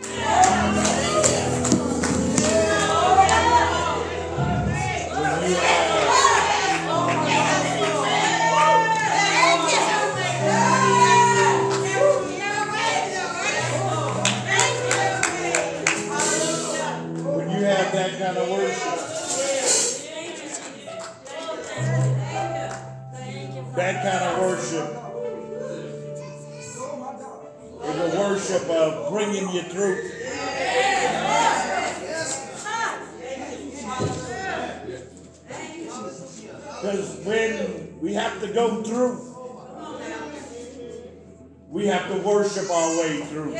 When 0.00 0.37
bringing 29.18 29.50
you 29.50 29.62
through. 29.62 30.10
Because 36.80 37.16
when 37.24 37.98
we 38.00 38.14
have 38.14 38.40
to 38.40 38.46
go 38.52 38.80
through, 38.84 39.24
we 41.68 41.88
have 41.88 42.08
to 42.12 42.18
worship 42.18 42.70
our 42.70 43.00
way 43.00 43.22
through. 43.22 43.54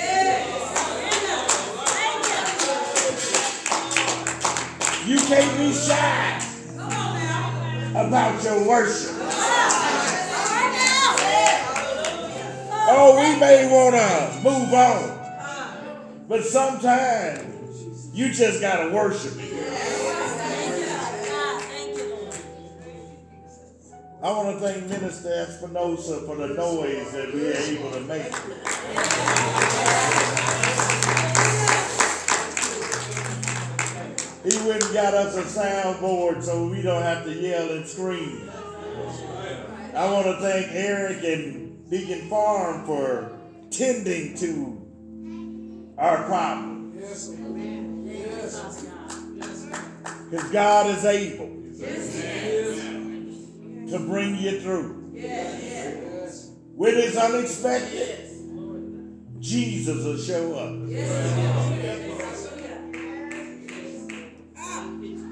You 5.11 5.19
can't 5.27 5.59
be 5.59 5.73
shy 5.73 6.41
about 7.97 8.45
your 8.45 8.69
worship. 8.69 9.17
Oh, 12.91 13.17
we 13.21 13.39
may 13.39 13.67
want 13.71 13.97
to 13.97 14.41
move 14.43 14.73
on, 14.73 15.18
but 16.29 16.45
sometimes 16.45 18.11
you 18.13 18.31
just 18.33 18.61
got 18.61 18.85
to 18.85 18.93
worship. 18.93 19.33
I 24.21 24.33
want 24.33 24.59
to 24.59 24.61
thank 24.61 24.87
Minister 24.89 25.33
Espinosa 25.33 26.21
for 26.23 26.37
the 26.37 26.49
noise 26.49 27.13
that 27.13 27.33
we 27.33 27.49
are 27.49 27.55
able 27.55 27.93
to 27.93 28.01
make. 28.01 28.35
He 34.45 34.69
went 34.69 34.83
and 34.83 34.93
got 34.93 35.15
us 35.15 35.37
a 35.37 35.43
soundboard 35.61 36.43
so 36.43 36.69
we 36.69 36.83
don't 36.83 37.03
have 37.03 37.25
to 37.25 37.33
yell 37.33 37.71
and 37.71 37.87
scream. 37.87 38.51
I 39.95 40.13
want 40.13 40.27
to 40.27 40.37
thank 40.41 40.73
Eric 40.73 41.23
and 41.23 41.89
Deacon 41.91 42.29
Farm 42.29 42.85
for 42.87 43.39
tending 43.71 44.37
to 44.39 44.88
our 45.99 46.25
problem. 46.25 46.93
Because 50.31 50.51
God 50.53 50.87
is 50.87 51.05
able 51.05 51.49
to 53.89 53.99
bring 54.07 54.37
you 54.37 54.61
through. 54.61 55.11
Yes. 55.13 56.53
When 56.75 56.95
it's 56.95 57.17
unexpected, 57.17 58.27
Jesus 59.41 60.05
will 60.05 60.19
show 60.19 60.55
up. 60.55 60.87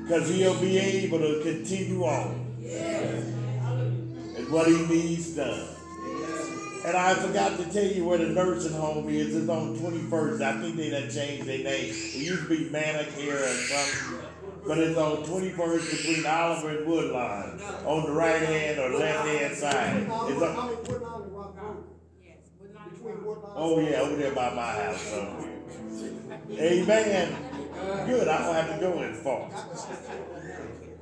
Because 0.03 0.29
he'll 0.31 0.61
be 0.61 0.79
able 0.79 1.19
to 1.19 1.41
continue 1.43 2.05
on 2.05 2.47
and 4.37 4.49
what 4.51 4.67
he 4.67 4.87
needs 4.87 5.37
done. 5.37 5.76
And 6.87 6.97
I 6.97 7.15
forgot 7.15 7.59
to 7.59 7.65
tell 7.65 7.83
you 7.83 8.05
where 8.05 8.17
the 8.17 8.29
nursing 8.29 8.75
home 8.75 9.09
is. 9.09 9.35
It's 9.35 9.49
on 9.49 9.77
21st. 9.77 10.41
I 10.41 10.61
think 10.61 10.77
they 10.77 10.91
done 10.91 11.11
changed 11.11 11.45
their 11.45 11.59
name. 11.59 11.91
It 11.91 12.15
used 12.15 12.43
to 12.45 12.49
be 12.49 12.71
Manicare 12.71 13.43
or 13.43 13.49
something. 13.49 14.21
But 14.65 14.79
it's 14.79 14.97
on 14.97 15.25
21st 15.25 15.91
between 15.91 16.27
Oliver 16.27 16.79
and 16.79 16.87
Woodlawn 16.87 17.61
on 17.85 18.05
the 18.05 18.13
right 18.13 18.41
hand 18.41 18.79
or 18.79 18.97
left 18.97 19.27
hand 19.27 19.57
side. 19.57 19.97
It's 20.31 20.43
on, 20.43 20.77
oh, 23.57 23.81
yeah, 23.81 23.99
over 24.03 24.15
there 24.15 24.33
by 24.33 24.55
my 24.55 24.71
house 24.71 25.01
somewhere. 25.01 25.59
Amen. 26.53 27.37
Good, 28.07 28.29
I 28.29 28.45
don't 28.45 28.55
have 28.55 28.75
to 28.75 28.81
go 28.81 29.03
as 29.03 29.21
far. 29.23 29.51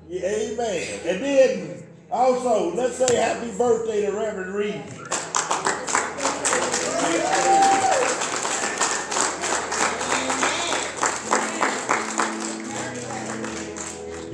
Yeah, 0.08 0.28
amen. 0.28 1.00
And 1.04 1.22
then 1.22 1.82
also, 2.10 2.74
let's 2.74 2.96
say 2.96 3.16
happy 3.16 3.52
birthday 3.58 4.06
to 4.06 4.12
Reverend 4.12 4.54
Reed. 4.54 4.82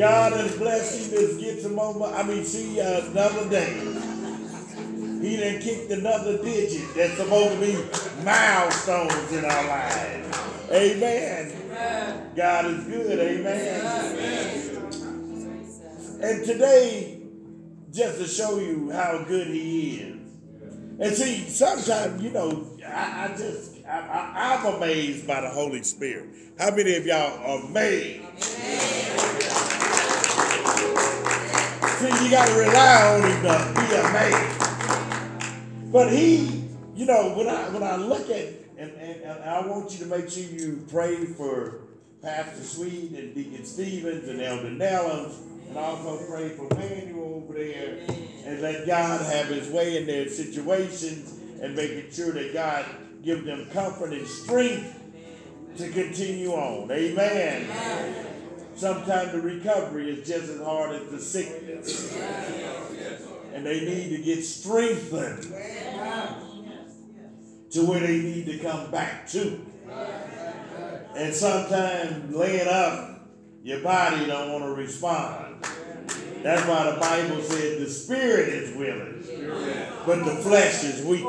God 0.00 0.32
has 0.32 0.56
blessed 0.56 1.12
you 1.12 1.18
to 1.18 1.40
get 1.40 1.60
some 1.60 1.74
more. 1.74 2.06
I 2.06 2.22
mean, 2.22 2.42
see 2.42 2.80
uh, 2.80 3.10
another 3.10 3.50
day. 3.50 3.74
He 5.20 5.36
done 5.36 5.60
kicked 5.60 5.90
another 5.90 6.42
digit. 6.42 6.94
That's 6.94 7.18
supposed 7.18 7.60
to 7.60 7.60
be 7.60 8.24
milestones 8.24 9.32
in 9.32 9.44
our 9.44 9.66
lives. 9.68 10.38
Amen. 10.72 12.30
God 12.34 12.64
is 12.64 12.84
good. 12.84 13.18
Amen. 13.18 13.84
And 16.22 16.44
today, 16.46 17.20
just 17.92 18.18
to 18.18 18.26
show 18.26 18.58
you 18.58 18.90
how 18.90 19.24
good 19.24 19.48
He 19.48 19.96
is. 19.96 20.19
And 21.00 21.16
see, 21.16 21.48
sometimes, 21.48 22.22
you 22.22 22.30
know, 22.30 22.66
I, 22.86 23.24
I 23.24 23.28
just, 23.34 23.82
I, 23.86 24.60
I'm 24.62 24.74
amazed 24.74 25.26
by 25.26 25.40
the 25.40 25.48
Holy 25.48 25.82
Spirit. 25.82 26.28
How 26.58 26.70
many 26.74 26.94
of 26.94 27.06
y'all 27.06 27.38
are 27.38 27.64
amazed? 27.64 28.22
See, 31.96 32.24
you 32.24 32.30
got 32.30 32.46
to 32.48 32.54
rely 32.54 33.14
on 33.14 33.22
Him 33.22 33.42
to 33.44 33.72
be 33.80 33.86
amazed. 33.96 34.58
But 35.90 36.12
He, 36.12 36.64
you 36.94 37.06
know, 37.06 37.32
when 37.34 37.48
I 37.48 37.70
when 37.70 37.82
I 37.82 37.96
look 37.96 38.28
at, 38.28 38.48
and, 38.76 38.90
and, 38.92 39.22
and 39.22 39.42
I 39.44 39.66
want 39.66 39.92
you 39.92 40.00
to 40.00 40.06
make 40.06 40.28
sure 40.28 40.42
you 40.42 40.84
pray 40.90 41.24
for 41.24 41.80
Pastor 42.20 42.62
Sweet 42.62 43.12
and 43.12 43.34
Deacon 43.34 43.64
Stevens 43.64 44.28
and 44.28 44.38
Elder 44.42 44.68
Nellums, 44.68 45.34
and 45.70 45.78
also 45.78 46.26
pray 46.26 46.48
for 46.50 46.68
Manuel 46.74 47.42
over 47.44 47.54
there, 47.54 47.98
and 48.44 48.60
let 48.60 48.86
God 48.86 49.20
have 49.32 49.46
His 49.46 49.68
way 49.68 49.96
in 49.98 50.06
their 50.06 50.28
situations, 50.28 51.38
and 51.62 51.76
making 51.76 52.10
sure 52.10 52.32
that 52.32 52.52
God 52.52 52.84
give 53.22 53.44
them 53.44 53.66
comfort 53.72 54.12
and 54.12 54.26
strength 54.26 55.00
to 55.76 55.88
continue 55.90 56.50
on. 56.50 56.90
Amen. 56.90 58.26
Sometimes 58.74 59.30
the 59.32 59.40
recovery 59.40 60.10
is 60.10 60.26
just 60.26 60.48
as 60.50 60.60
hard 60.60 60.96
as 60.96 61.08
the 61.10 61.20
sickness, 61.20 62.12
and 63.54 63.64
they 63.64 63.80
need 63.80 64.16
to 64.16 64.22
get 64.22 64.42
strengthened 64.42 65.44
to 67.70 67.84
where 67.84 68.00
they 68.00 68.18
need 68.18 68.46
to 68.46 68.58
come 68.58 68.90
back 68.90 69.28
to. 69.28 69.60
And 71.14 71.32
sometimes 71.32 72.34
laying 72.34 72.66
up, 72.66 73.28
your 73.62 73.80
body 73.80 74.26
don't 74.26 74.52
want 74.52 74.64
to 74.64 74.72
respond. 74.72 75.49
That's 76.42 76.66
why 76.66 76.90
the 76.90 77.00
Bible 77.00 77.42
said 77.42 77.80
the 77.80 77.90
spirit 77.90 78.48
is 78.48 78.76
willing, 78.76 79.24
but 80.06 80.24
the 80.24 80.36
flesh 80.42 80.84
is 80.84 81.04
weak. 81.04 81.24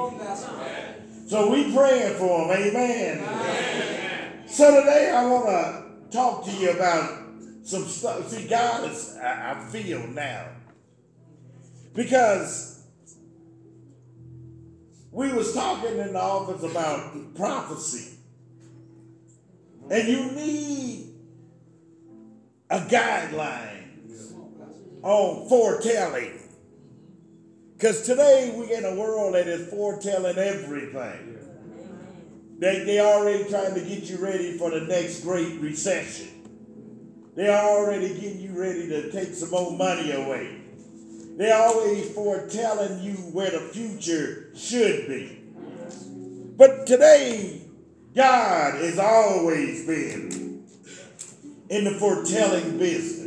So 1.27 1.49
we 1.51 1.73
praying 1.73 2.15
for 2.17 2.47
them, 2.47 2.57
amen. 2.57 4.47
So 4.47 4.81
today 4.81 5.11
I 5.11 5.25
want 5.25 5.45
to 5.47 6.11
talk 6.11 6.45
to 6.45 6.51
you 6.51 6.71
about 6.71 7.23
some 7.63 7.85
stuff. 7.85 8.29
See, 8.29 8.47
God 8.47 8.89
is, 8.89 9.17
I, 9.21 9.51
I 9.51 9.65
feel 9.69 10.05
now, 10.07 10.47
because 11.93 12.83
we 15.11 15.31
was 15.31 15.53
talking 15.53 15.97
in 15.97 16.13
the 16.13 16.19
office 16.19 16.63
about 16.63 17.35
prophecy. 17.35 18.17
And 19.89 20.07
you 20.07 20.31
need 20.31 21.13
a 22.69 22.79
guideline 22.79 23.80
on 25.03 25.47
foretelling. 25.49 26.39
Because 27.73 28.03
today 28.03 28.53
we 28.55 28.73
in 28.73 28.85
a 28.85 28.95
world 28.95 29.33
that 29.33 29.47
is 29.47 29.69
foretelling 29.69 30.37
everything. 30.37 31.37
They, 32.59 32.83
they 32.83 32.99
already 32.99 33.49
trying 33.49 33.73
to 33.73 33.81
get 33.81 34.03
you 34.03 34.17
ready 34.17 34.57
for 34.57 34.69
the 34.69 34.81
next 34.81 35.21
great 35.21 35.59
recession. 35.59 36.27
They're 37.35 37.57
already 37.57 38.09
getting 38.09 38.39
you 38.39 38.51
ready 38.51 38.87
to 38.89 39.11
take 39.11 39.33
some 39.33 39.49
more 39.49 39.75
money 39.75 40.11
away. 40.11 40.61
They're 41.37 41.57
always 41.57 42.11
foretelling 42.11 43.01
you 43.01 43.13
where 43.13 43.49
the 43.49 43.59
future 43.59 44.51
should 44.55 45.07
be. 45.07 45.41
But 46.55 46.85
today, 46.85 47.61
God 48.13 48.75
has 48.75 48.99
always 48.99 49.87
been 49.87 50.67
in 51.69 51.85
the 51.85 51.91
foretelling 51.91 52.77
business. 52.77 53.20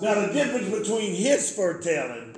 Now, 0.00 0.26
the 0.26 0.32
difference 0.32 0.68
between 0.68 1.14
his 1.14 1.50
foretelling 1.50 2.36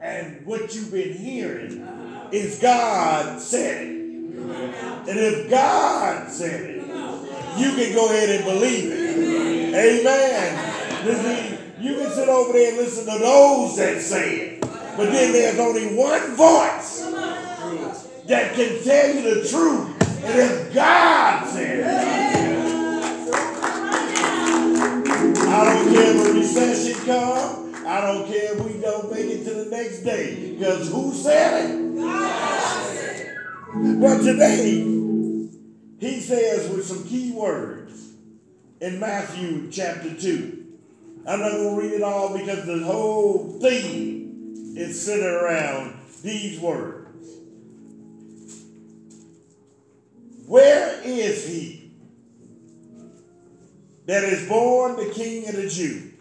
and 0.00 0.46
what 0.46 0.74
you've 0.74 0.92
been 0.92 1.14
hearing 1.14 1.86
is 2.30 2.58
God 2.60 3.40
said 3.40 3.86
it. 3.86 3.90
And 3.90 5.18
if 5.18 5.50
God 5.50 6.30
said 6.30 6.60
it, 6.60 6.76
you 7.58 7.72
can 7.74 7.94
go 7.94 8.06
ahead 8.06 8.30
and 8.30 8.44
believe 8.44 8.92
it. 8.92 9.74
Amen. 9.74 11.04
Listen, 11.04 11.58
You 11.80 11.96
can 11.96 12.10
sit 12.12 12.28
over 12.28 12.52
there 12.52 12.68
and 12.68 12.78
listen 12.78 13.04
to 13.12 13.18
those 13.18 13.76
that 13.76 14.00
say 14.00 14.36
it. 14.36 14.60
But 14.60 15.10
then 15.10 15.32
there's 15.32 15.58
only 15.58 15.94
one 15.96 16.34
voice 16.36 17.00
that 18.26 18.54
can 18.54 18.82
tell 18.84 19.14
you 19.14 19.22
the 19.34 19.48
truth. 19.48 20.24
And 20.24 20.38
if 20.38 20.72
God 20.72 21.46
said 21.48 21.80
it, 21.80 21.86
I 25.46 25.64
don't 25.64 25.92
care 25.92 26.23
a. 27.08 27.72
I 27.86 28.00
don't 28.00 28.26
care 28.26 28.54
if 28.54 28.64
we 28.64 28.80
don't 28.80 29.10
make 29.12 29.26
it 29.26 29.44
to 29.44 29.54
the 29.54 29.66
next 29.70 30.00
day. 30.00 30.54
Because 30.56 30.90
who 30.90 31.12
said 31.12 31.70
it? 31.70 31.94
But 34.00 34.18
today, 34.18 34.82
he 35.98 36.20
says 36.20 36.70
with 36.70 36.86
some 36.86 37.04
key 37.04 37.32
words 37.32 38.12
in 38.80 39.00
Matthew 39.00 39.70
chapter 39.70 40.14
2. 40.14 40.64
I'm 41.26 41.40
not 41.40 41.52
going 41.52 41.74
to 41.74 41.82
read 41.82 41.92
it 41.92 42.02
all 42.02 42.36
because 42.36 42.66
the 42.66 42.84
whole 42.84 43.58
theme 43.60 44.74
is 44.76 45.04
centered 45.04 45.42
around 45.42 45.98
these 46.22 46.60
words. 46.60 47.28
Where 50.46 51.00
is 51.02 51.48
he 51.48 51.90
that 54.06 54.24
is 54.24 54.46
born 54.48 54.96
the 54.96 55.10
King 55.14 55.48
of 55.48 55.56
the 55.56 55.68
Jews? 55.68 56.13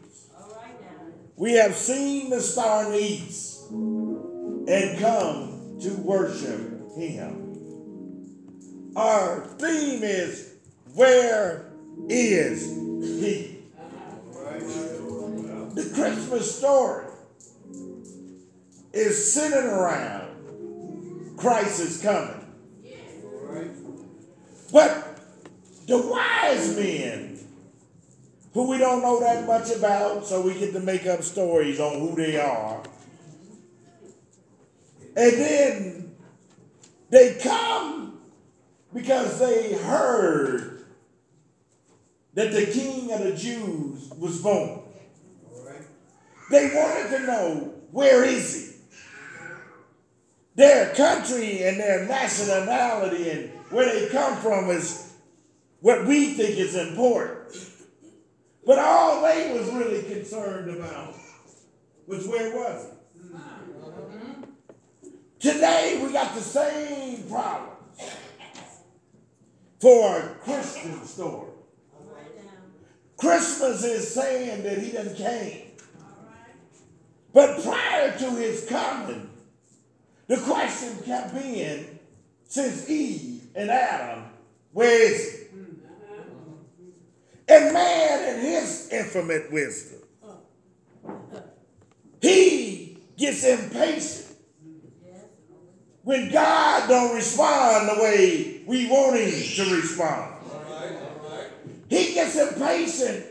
We 1.35 1.53
have 1.53 1.75
seen 1.75 2.29
the 2.29 2.41
star 2.41 2.85
in 2.85 2.91
the 2.91 2.99
east 2.99 3.69
and 3.71 4.99
come 4.99 5.77
to 5.81 5.89
worship 6.01 6.95
him. 6.95 8.93
Our 8.95 9.41
theme 9.57 10.03
is 10.03 10.53
Where 10.93 11.71
is 12.07 12.67
he? 13.19 13.59
The 15.73 15.91
Christmas 15.95 16.55
story 16.55 17.07
is 18.93 19.33
centered 19.33 19.65
around 19.65 20.33
Christ 21.37 21.79
is 21.79 22.01
coming. 22.01 22.39
But 24.71 25.19
the 25.87 25.97
wise 25.97 26.75
men, 26.75 27.32
who 28.53 28.67
we 28.67 28.77
don't 28.77 29.01
know 29.01 29.19
that 29.19 29.47
much 29.47 29.71
about, 29.71 30.25
so 30.25 30.41
we 30.41 30.53
get 30.53 30.73
to 30.73 30.79
make 30.79 31.07
up 31.07 31.23
stories 31.23 31.79
on 31.79 31.99
who 31.99 32.15
they 32.15 32.39
are. 32.39 32.83
And 35.15 35.33
then 35.33 36.15
they 37.09 37.35
come 37.35 38.19
because 38.93 39.39
they 39.39 39.73
heard 39.73 40.85
that 42.35 42.51
the 42.51 42.65
king 42.65 43.11
of 43.11 43.23
the 43.23 43.33
Jews 43.33 44.09
was 44.17 44.41
born. 44.41 44.81
They 46.51 46.67
wanted 46.75 47.17
to 47.17 47.23
know 47.25 47.73
where 47.91 48.23
is 48.23 48.53
he? 48.53 48.69
Their 50.55 50.93
country 50.93 51.63
and 51.63 51.79
their 51.79 52.05
nationality 52.05 53.29
and 53.31 53.49
where 53.71 53.91
they 53.91 54.07
come 54.09 54.37
from 54.37 54.69
is 54.69 55.13
what 55.79 56.05
we 56.05 56.33
think 56.33 56.57
is 56.57 56.75
important. 56.75 57.72
But 58.65 58.79
all 58.79 59.21
they 59.21 59.57
was 59.57 59.69
really 59.71 60.03
concerned 60.03 60.69
about 60.69 61.15
was 62.07 62.27
where 62.27 62.55
was 62.55 62.87
he? 62.87 63.29
Today 65.39 65.99
we 66.01 66.13
got 66.13 66.33
the 66.33 66.41
same 66.41 67.23
problem 67.23 67.75
for 69.79 70.17
a 70.17 70.35
Christian 70.41 71.03
story. 71.03 71.49
Christmas 73.17 73.83
is 73.83 74.13
saying 74.13 74.63
that 74.63 74.77
he 74.77 74.91
done 74.91 75.13
came. 75.15 75.71
But 77.33 77.61
prior 77.63 78.17
to 78.17 78.31
his 78.31 78.65
coming, 78.65 79.29
the 80.27 80.37
question 80.37 80.97
kept 81.03 81.33
being 81.33 81.99
since 82.45 82.89
Eve 82.89 83.47
and 83.55 83.69
Adam, 83.69 84.25
where 84.71 85.11
is 85.11 85.39
he? 85.39 85.42
And 87.47 87.73
man, 87.73 88.35
in 88.35 88.41
his 88.41 88.89
infinite 88.91 89.51
wisdom, 89.51 89.99
he 92.21 92.97
gets 93.17 93.43
impatient 93.43 94.37
when 96.03 96.31
God 96.31 96.87
don't 96.87 97.15
respond 97.15 97.89
the 97.89 98.01
way 98.01 98.63
we 98.65 98.87
want 98.87 99.19
him 99.19 99.29
to 99.29 99.75
respond. 99.75 100.33
He 101.89 102.13
gets 102.13 102.35
impatient 102.37 103.25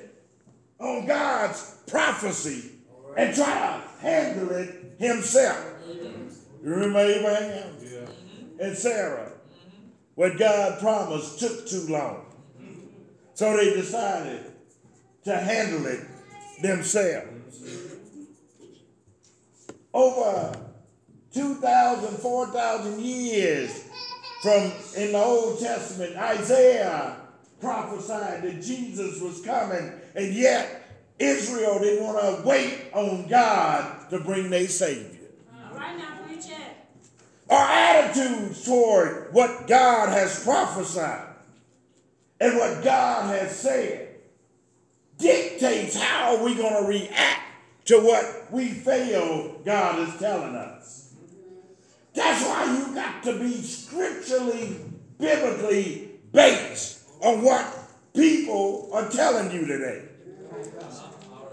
on 0.78 1.06
God's 1.06 1.78
prophecy 1.86 2.72
and 3.16 3.34
try 3.34 3.80
to 3.80 4.06
handle 4.06 4.50
it 4.50 4.94
himself. 4.98 5.64
You 6.62 6.70
remember 6.70 7.00
Abraham 7.00 7.76
and 8.60 8.76
Sarah? 8.76 9.32
What 10.14 10.38
God 10.38 10.78
promised 10.78 11.40
took 11.40 11.66
too 11.66 11.86
long. 11.88 12.26
So 13.34 13.56
they 13.56 13.74
decided 13.74 14.52
to 15.24 15.36
handle 15.36 15.86
it 15.86 16.00
themselves. 16.60 17.28
Over 19.94 20.58
2,000, 21.34 22.18
4,000 22.18 23.00
years 23.00 23.88
from 24.42 24.72
in 24.96 25.12
the 25.12 25.18
Old 25.18 25.60
Testament, 25.60 26.16
Isaiah 26.16 27.16
prophesied 27.60 28.42
that 28.42 28.62
Jesus 28.62 29.20
was 29.20 29.40
coming, 29.42 29.92
and 30.14 30.34
yet 30.34 30.88
Israel 31.18 31.78
didn't 31.78 32.04
want 32.04 32.18
to 32.18 32.42
wait 32.46 32.86
on 32.92 33.28
God 33.28 34.10
to 34.10 34.18
bring 34.20 34.50
their 34.50 34.68
Savior. 34.68 35.20
Right 35.72 35.96
now. 35.96 36.08
Our 37.50 37.68
attitudes 37.68 38.64
toward 38.64 39.34
what 39.34 39.66
God 39.66 40.08
has 40.08 40.42
prophesied 40.42 41.31
and 42.42 42.58
what 42.58 42.82
God 42.82 43.32
has 43.38 43.56
said 43.56 44.16
dictates 45.16 45.94
how 45.94 46.42
we're 46.42 46.56
going 46.56 46.82
to 46.82 46.88
react 46.88 47.40
to 47.84 47.98
what 48.00 48.50
we 48.50 48.70
feel 48.70 49.60
God 49.64 50.08
is 50.08 50.18
telling 50.18 50.56
us. 50.56 51.14
That's 52.14 52.44
why 52.44 52.76
you 52.76 52.94
got 52.96 53.22
to 53.22 53.38
be 53.38 53.62
scripturally, 53.62 54.76
biblically 55.20 56.10
based 56.32 57.04
on 57.20 57.42
what 57.42 57.64
people 58.12 58.90
are 58.92 59.08
telling 59.08 59.52
you 59.52 59.64
today. 59.64 60.08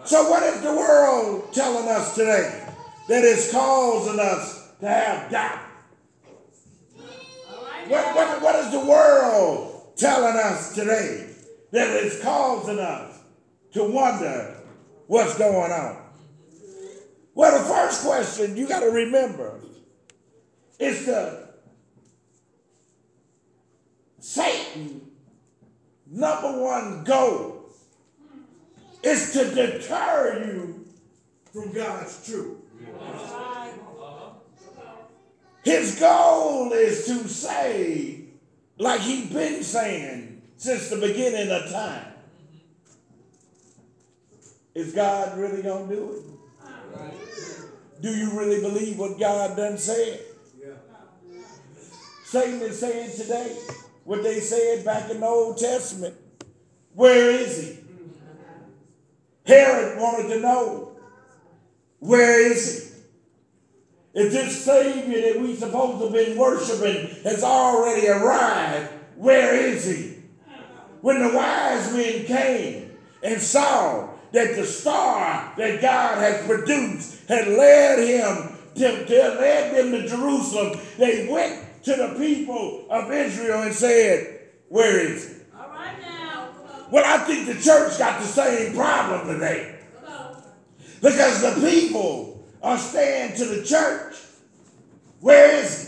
So, 0.05 0.27
what 0.27 0.41
is 0.41 0.61
the 0.61 0.73
world 0.73 1.53
telling 1.53 1.87
us 1.87 2.15
today 2.15 2.67
that 3.07 3.23
is 3.23 3.51
causing 3.51 4.19
us 4.19 4.71
to 4.79 4.87
have 4.87 5.29
doubt? 5.29 5.59
What, 7.87 8.15
what, 8.15 8.41
what 8.41 8.55
is 8.55 8.71
the 8.71 8.79
world 8.79 9.78
telling 9.99 10.37
us 10.37 10.73
today 10.73 11.27
that 11.71 11.89
is 11.89 12.21
causing 12.21 12.79
us 12.79 13.21
to 13.73 13.83
wonder 13.83 14.55
what's 15.07 15.37
going 15.37 15.71
on? 15.71 15.97
Well, 17.35 17.61
the 17.61 17.69
first 17.69 18.03
question 18.03 18.57
you 18.57 18.67
got 18.67 18.79
to 18.79 18.89
remember 18.89 19.59
is 20.79 21.05
the 21.05 21.49
Satan 24.19 25.11
number 26.09 26.61
one 26.61 27.03
goal 27.03 27.69
is 29.03 29.33
to 29.33 29.45
deter 29.53 30.45
you 30.45 30.85
from 31.51 31.71
God's 31.71 32.25
truth. 32.25 32.57
His 35.63 35.99
goal 35.99 36.71
is 36.73 37.05
to 37.05 37.27
say, 37.27 38.18
like 38.79 39.01
he's 39.01 39.31
been 39.31 39.61
saying 39.61 40.41
since 40.57 40.89
the 40.89 40.95
beginning 40.95 41.51
of 41.51 41.69
time, 41.69 42.05
is 44.73 44.93
God 44.93 45.37
really 45.37 45.61
going 45.61 45.89
to 45.89 45.95
do 45.95 46.11
it? 46.13 46.23
Do 48.01 48.09
you 48.09 48.31
really 48.39 48.61
believe 48.61 48.97
what 48.97 49.19
God 49.19 49.57
done 49.57 49.77
said? 49.77 50.21
Satan 52.23 52.61
is 52.61 52.79
saying 52.79 53.11
today 53.17 53.57
what 54.05 54.23
they 54.23 54.39
said 54.39 54.85
back 54.85 55.09
in 55.09 55.19
the 55.19 55.25
Old 55.25 55.57
Testament. 55.57 56.15
Where 56.93 57.31
is 57.31 57.61
he? 57.61 57.77
Herod 59.45 59.99
wanted 59.99 60.29
to 60.35 60.39
know, 60.39 60.91
where 61.97 62.39
is 62.39 62.83
he? 62.83 62.88
If 64.13 64.31
this 64.31 64.65
Savior 64.65 65.33
that 65.33 65.41
we 65.41 65.55
supposed 65.55 65.99
to 65.99 66.05
have 66.05 66.13
been 66.13 66.37
worshiping 66.37 67.23
has 67.23 67.43
already 67.43 68.07
arrived, 68.07 68.91
where 69.15 69.55
is 69.55 69.85
he? 69.85 70.15
When 71.01 71.19
the 71.21 71.33
wise 71.33 71.93
men 71.93 72.25
came 72.25 72.97
and 73.21 73.41
saw 73.41 74.09
that 74.31 74.55
the 74.55 74.65
star 74.65 75.53
that 75.57 75.81
God 75.81 76.17
had 76.17 76.45
produced 76.45 77.27
had 77.27 77.47
led 77.47 77.99
him 77.99 78.57
to, 78.75 79.05
to 79.05 79.13
led 79.39 79.75
them 79.75 79.91
to 79.91 80.07
Jerusalem, 80.07 80.79
they 80.97 81.27
went 81.29 81.83
to 81.83 81.95
the 81.95 82.15
people 82.17 82.85
of 82.89 83.11
Israel 83.11 83.61
and 83.61 83.73
said, 83.73 84.39
Where 84.69 84.99
is 84.99 85.27
he? 85.27 85.35
All 85.57 85.69
right 85.69 85.99
now. 86.01 86.49
Well, 86.91 87.03
I 87.05 87.23
think 87.25 87.45
the 87.47 87.61
church 87.61 87.97
got 87.99 88.19
the 88.19 88.27
same 88.27 88.75
problem 88.75 89.27
today. 89.27 89.75
Because 91.01 91.41
the 91.41 91.69
people 91.69 92.38
are 92.61 92.77
staying 92.77 93.35
to 93.37 93.45
the 93.45 93.63
church. 93.63 94.15
Where 95.19 95.63
is 95.63 95.85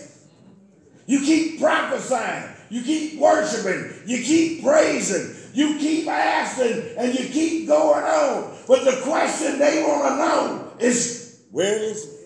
he? 1.08 1.14
You 1.14 1.20
keep 1.22 1.60
prophesying. 1.60 2.50
You 2.70 2.82
keep 2.84 3.20
worshiping. 3.20 3.94
You 4.06 4.24
keep 4.24 4.64
praising. 4.64 5.36
You 5.54 5.78
keep 5.78 6.08
asking 6.08 6.98
and 6.98 7.14
you 7.14 7.26
keep 7.28 7.68
going 7.68 8.04
on. 8.04 8.58
But 8.68 8.86
the 8.86 9.02
question 9.04 9.60
they 9.60 9.84
want 9.84 10.08
to 10.08 10.16
know 10.18 10.74
is 10.80 11.42
where 11.52 11.78
is 11.78 12.06
he? 12.06 12.18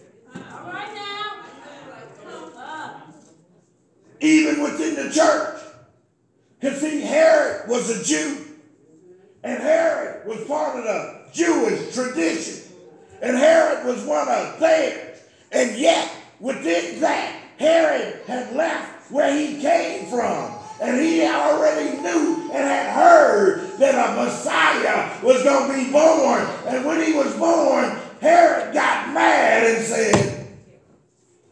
Even 4.21 4.61
within 4.61 4.95
the 4.95 5.11
church. 5.11 5.61
Because 6.59 6.79
see, 6.79 7.01
Herod 7.01 7.69
was 7.69 7.89
a 7.89 8.03
Jew. 8.03 8.45
And 9.43 9.61
Herod 9.61 10.27
was 10.27 10.43
part 10.47 10.77
of 10.77 10.83
the 10.83 11.21
Jewish 11.33 11.93
tradition. 11.93 12.64
And 13.21 13.37
Herod 13.37 13.85
was 13.85 14.03
one 14.03 14.27
of 14.27 14.59
theirs. 14.59 15.21
And 15.51 15.77
yet, 15.77 16.11
within 16.39 16.99
that, 17.01 17.41
Herod 17.57 18.21
had 18.27 18.55
left 18.55 19.11
where 19.11 19.33
he 19.35 19.61
came 19.61 20.09
from. 20.09 20.51
And 20.81 20.99
he 20.99 21.25
already 21.25 22.01
knew 22.01 22.49
and 22.51 22.63
had 22.67 22.93
heard 22.93 23.77
that 23.79 23.95
a 23.95 24.23
Messiah 24.23 25.23
was 25.23 25.41
going 25.43 25.71
to 25.71 25.85
be 25.85 25.91
born. 25.91 26.41
And 26.67 26.85
when 26.85 27.01
he 27.01 27.13
was 27.13 27.33
born, 27.35 27.97
Herod 28.19 28.73
got 28.73 29.13
mad 29.13 29.63
and 29.63 29.85
said, 29.85 30.47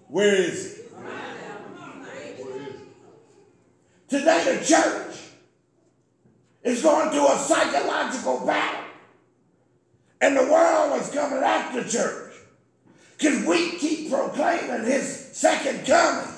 Where 0.07 0.35
is 0.35 0.77
he? 0.77 0.83
Today, 4.09 4.57
the 4.59 4.63
church 4.63 5.15
is 6.63 6.83
going 6.83 7.09
through 7.09 7.27
a 7.31 7.37
psychological 7.37 8.45
battle. 8.45 8.85
And 10.21 10.37
the 10.37 10.45
is 11.03 11.13
coming 11.13 11.39
the 11.39 11.89
church. 11.89 12.33
Because 13.17 13.45
we 13.45 13.77
keep 13.77 14.09
proclaiming 14.09 14.85
his 14.85 15.31
second 15.33 15.85
coming. 15.85 16.29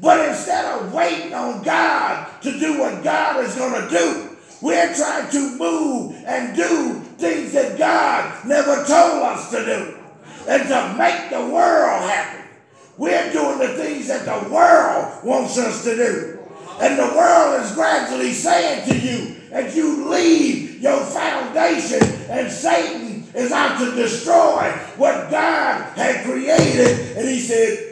But 0.00 0.28
instead 0.28 0.64
of 0.64 0.92
waiting 0.92 1.34
on 1.34 1.62
God 1.62 2.42
to 2.42 2.58
do 2.58 2.78
what 2.78 3.04
God 3.04 3.44
is 3.44 3.54
going 3.56 3.82
to 3.82 3.88
do, 3.88 4.36
we're 4.62 4.94
trying 4.94 5.30
to 5.30 5.58
move 5.58 6.22
and 6.26 6.56
do 6.56 7.00
things 7.18 7.52
that 7.52 7.78
God 7.78 8.46
never 8.46 8.84
told 8.84 9.22
us 9.22 9.50
to 9.50 9.64
do. 9.64 9.96
And 10.48 10.68
to 10.68 10.94
make 10.98 11.30
the 11.30 11.52
world 11.52 12.02
happy. 12.02 12.48
We're 12.96 13.32
doing 13.32 13.58
the 13.58 13.68
things 13.68 14.08
that 14.08 14.24
the 14.24 14.52
world 14.52 15.24
wants 15.24 15.58
us 15.58 15.84
to 15.84 15.96
do. 15.96 16.38
And 16.80 16.98
the 16.98 17.14
world 17.14 17.62
is 17.62 17.72
gradually 17.72 18.32
saying 18.32 18.88
to 18.88 18.98
you, 18.98 19.40
that 19.50 19.74
you 19.74 20.08
leave 20.08 20.80
your 20.80 21.04
foundation 21.04 22.00
and 22.30 22.50
Satan 22.50 23.09
is 23.34 23.52
out 23.52 23.78
to 23.78 23.94
destroy 23.94 24.70
what 24.96 25.30
God 25.30 25.96
had 25.96 26.24
created. 26.24 27.16
And 27.16 27.28
he 27.28 27.40
said. 27.40 27.86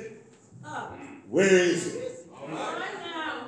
Where 1.29 1.47
is 1.47 1.99
now. 2.49 3.47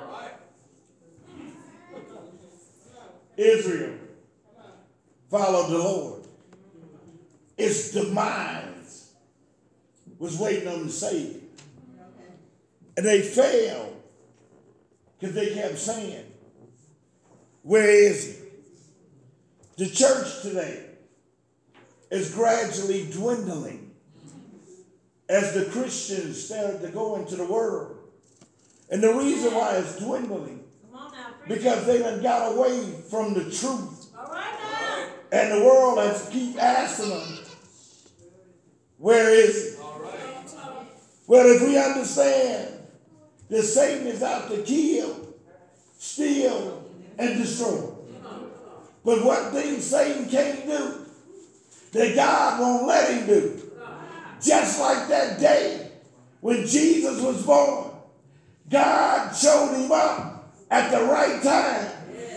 Israel 3.37 3.97
followed 5.29 5.71
the 5.71 5.77
Lord. 5.77 6.21
Its 7.57 7.91
demise 7.91 9.13
was 10.19 10.37
waiting 10.37 10.67
on 10.67 10.85
the 10.85 10.91
Savior. 10.91 11.41
And 12.97 13.05
they 13.05 13.21
failed 13.21 13.95
because 15.19 15.33
they 15.33 15.53
kept 15.53 15.77
saying, 15.79 16.25
Where 17.63 17.89
is 17.89 18.27
he? 18.27 19.83
The 19.83 19.89
church 19.89 20.41
today 20.43 20.90
is 22.11 22.33
gradually 22.33 23.09
dwindling 23.11 23.91
as 25.29 25.53
the 25.53 25.65
Christians 25.65 26.43
started 26.45 26.81
to 26.81 26.89
go 26.89 27.15
into 27.15 27.35
the 27.37 27.45
world. 27.45 27.97
And 28.89 29.01
the 29.01 29.13
reason 29.13 29.53
why 29.53 29.77
it's 29.77 29.97
dwindling 29.97 30.65
Come 30.91 31.01
on 31.01 31.11
now. 31.13 31.27
Preach. 31.45 31.57
because 31.57 31.85
they 31.85 31.99
done 31.99 32.21
got 32.21 32.53
away 32.53 32.81
from 33.09 33.33
the 33.33 33.45
truth. 33.45 34.09
All 34.17 34.25
right. 34.31 35.09
And 35.31 35.51
the 35.53 35.65
world 35.65 35.99
has 35.99 36.25
to 36.25 36.31
keep 36.31 36.61
asking 36.61 37.09
them, 37.09 37.39
where 38.97 39.29
is 39.29 39.77
he? 39.77 39.83
Well, 41.27 41.47
if 41.55 41.61
we 41.61 41.77
understand 41.77 42.73
that 43.47 43.63
Satan 43.63 44.07
is 44.07 44.21
out 44.21 44.49
to 44.49 44.61
kill, 44.63 45.33
steal, 45.97 46.83
and 47.17 47.37
destroy. 47.37 47.93
But 49.05 49.23
what 49.23 49.53
things 49.53 49.85
Satan 49.85 50.27
can't 50.27 50.65
do, 50.65 51.00
that 51.91 52.15
God 52.15 52.59
won't 52.59 52.87
let 52.87 53.13
him 53.13 53.27
do. 53.27 53.61
Just 54.41 54.79
like 54.79 55.07
that 55.09 55.39
day 55.39 55.91
when 56.41 56.65
Jesus 56.65 57.21
was 57.21 57.45
born, 57.45 57.91
God 58.69 59.35
showed 59.35 59.75
him 59.75 59.91
up 59.91 60.53
at 60.71 60.89
the 60.91 61.03
right 61.05 61.41
time. 61.43 61.91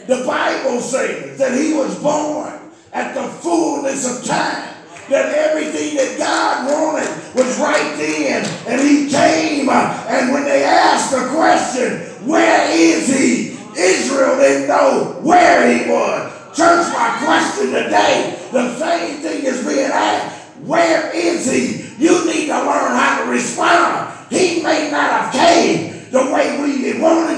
The 0.07 0.25
Bible 0.27 0.81
says 0.81 1.39
that 1.39 1.59
he 1.59 1.73
was 1.73 1.99
born 2.03 2.53
at 2.93 3.15
the 3.15 3.23
fullness 3.23 4.05
of 4.19 4.27
time. 4.27 4.73
That 5.09 5.35
everything 5.35 5.97
that 5.97 6.17
God 6.19 6.71
wanted 6.71 7.09
was 7.35 7.59
right 7.59 7.95
then. 7.97 8.45
And 8.67 8.81
he 8.81 9.09
came. 9.11 9.69
uh, 9.69 10.07
And 10.09 10.33
when 10.33 10.45
they 10.45 10.65
asked 10.65 11.13
the 11.13 11.29
question, 11.29 12.01
where 12.27 12.71
is 12.71 13.07
he? 13.09 13.59
Israel 13.77 14.37
didn't 14.39 14.69
know 14.69 15.19
where 15.23 15.71
he 15.71 15.91
was. 15.91 16.33
Church, 16.57 16.87
my 16.93 17.19
question 17.25 17.67
today, 17.73 18.39
the 18.51 18.79
same 18.79 19.21
thing 19.21 19.45
is 19.45 19.67
being 19.67 19.91
asked. 19.91 20.57
Where 20.61 21.11
is 21.15 21.51
he? 21.51 21.85
You 22.03 22.25
need 22.27 22.47
to 22.47 22.59
learn 22.59 22.97
how 22.97 23.25
to 23.25 23.31
respond. 23.31 24.11
He 24.31 24.63
may 24.63 24.91
not 24.91 25.11
have 25.11 25.33
came 25.33 26.11
the 26.11 26.33
way 26.33 26.55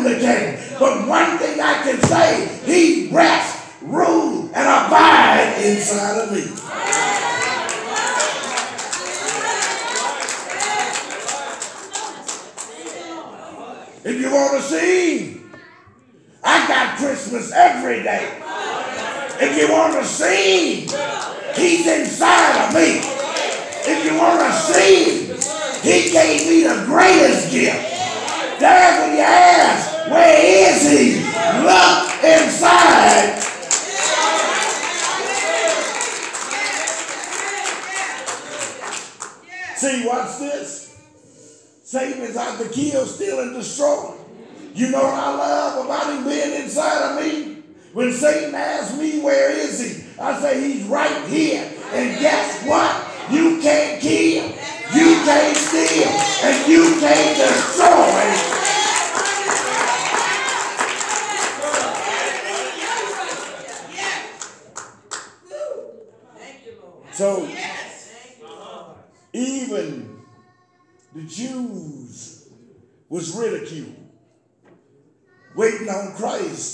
to 0.08 0.20
came. 0.20 0.78
But 0.78 1.06
one 1.06 1.38
thing 1.38 1.60
I 1.60 1.82
can 1.82 2.00
say, 2.02 2.48
he 2.64 3.08
rests, 3.14 3.74
rule, 3.82 4.50
and 4.54 4.86
abide 4.86 5.54
inside 5.64 6.18
of 6.18 6.32
me. 6.32 6.42
If 14.08 14.20
you 14.20 14.30
want 14.30 14.56
to 14.56 14.62
see, 14.62 15.40
I 16.44 16.68
got 16.68 16.96
Christmas 16.96 17.50
every 17.52 18.04
day. 18.04 18.40
If 19.40 19.58
you 19.58 19.72
want 19.72 19.94
to 19.94 20.04
see, 20.04 20.86
he's 21.56 21.86
inside 21.86 22.68
of 22.68 22.74
me. 22.74 23.00
If 23.88 24.04
you 24.04 24.16
want 24.16 24.40
to 24.40 24.52
see, 24.52 25.26
he 25.82 26.10
gave 26.10 26.48
me 26.48 26.62
the 26.62 26.84
greatest 26.86 27.50
gift. 27.50 27.96
Therefore, 28.58 29.14
you 29.14 29.20
ask, 29.20 29.85
where 30.10 30.70
is 30.70 30.90
he? 30.90 31.20
Look 31.62 32.24
inside. 32.24 33.42
See, 39.76 40.06
watch 40.06 40.38
this. 40.38 40.98
Satan 41.84 42.22
is 42.22 42.36
out 42.36 42.58
to 42.58 42.68
kill, 42.68 43.06
steal, 43.06 43.40
and 43.40 43.54
destroy. 43.54 44.14
You 44.74 44.90
know 44.90 45.02
what 45.02 45.14
I 45.14 45.36
love 45.36 45.84
about 45.86 46.12
him 46.12 46.24
being 46.24 46.62
inside 46.62 47.10
of 47.10 47.24
me? 47.24 47.62
When 47.92 48.12
Satan 48.12 48.54
asks 48.54 48.98
me, 48.98 49.20
where 49.20 49.50
is 49.50 49.80
he? 49.80 50.04
I 50.20 50.38
say, 50.40 50.60
he's 50.60 50.84
right 50.84 51.26
here. 51.28 51.62
And 51.92 52.18
guess 52.20 52.62
what? 52.66 53.06
You 53.30 53.60
can't 53.60 54.00
kill, 54.00 54.44
you 54.94 55.16
can't 55.24 55.56
steal, 55.56 56.08
and 56.44 56.68
you 56.70 56.84
can't 57.00 57.35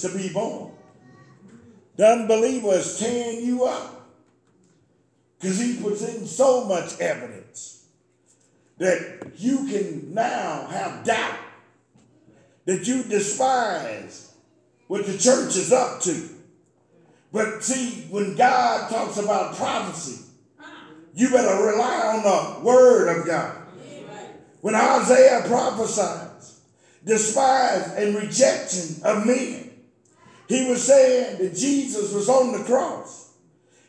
to 0.03 0.17
be 0.17 0.33
born. 0.33 0.73
The 1.97 2.07
unbeliever 2.07 2.75
is 2.75 2.99
tearing 2.99 3.45
you 3.45 3.65
up 3.65 4.09
because 5.41 5.59
he 5.59 5.77
puts 5.77 6.03
in 6.03 6.27
so 6.27 6.65
much 6.65 6.99
evidence 7.01 7.87
that 8.79 9.33
you 9.37 9.67
can 9.67 10.15
now 10.15 10.67
have 10.67 11.05
doubt 11.05 11.39
that 12.65 12.87
you 12.87 13.03
despise 13.05 14.33
what 14.87 15.07
the 15.07 15.19
church 15.19 15.57
is 15.57 15.73
up 15.73 16.01
to. 16.03 16.29
But 17.33 17.65
see, 17.65 18.07
when 18.11 18.37
God 18.37 18.91
talks 18.91 19.17
about 19.17 19.57
prophecy, 19.57 20.25
you 21.15 21.31
better 21.31 21.65
rely 21.65 22.17
on 22.17 22.23
the 22.23 22.65
word 22.65 23.21
of 23.21 23.27
God. 23.27 23.57
When 24.61 24.75
Isaiah 24.75 25.43
prophesies, 25.47 26.61
despise 27.05 27.93
and 27.95 28.15
rejection 28.15 29.03
of 29.03 29.27
men. 29.27 29.62
He 30.49 30.69
was 30.69 30.83
saying 30.85 31.39
that 31.39 31.55
Jesus 31.55 32.13
was 32.13 32.29
on 32.29 32.53
the 32.53 32.65
cross. 32.65 33.35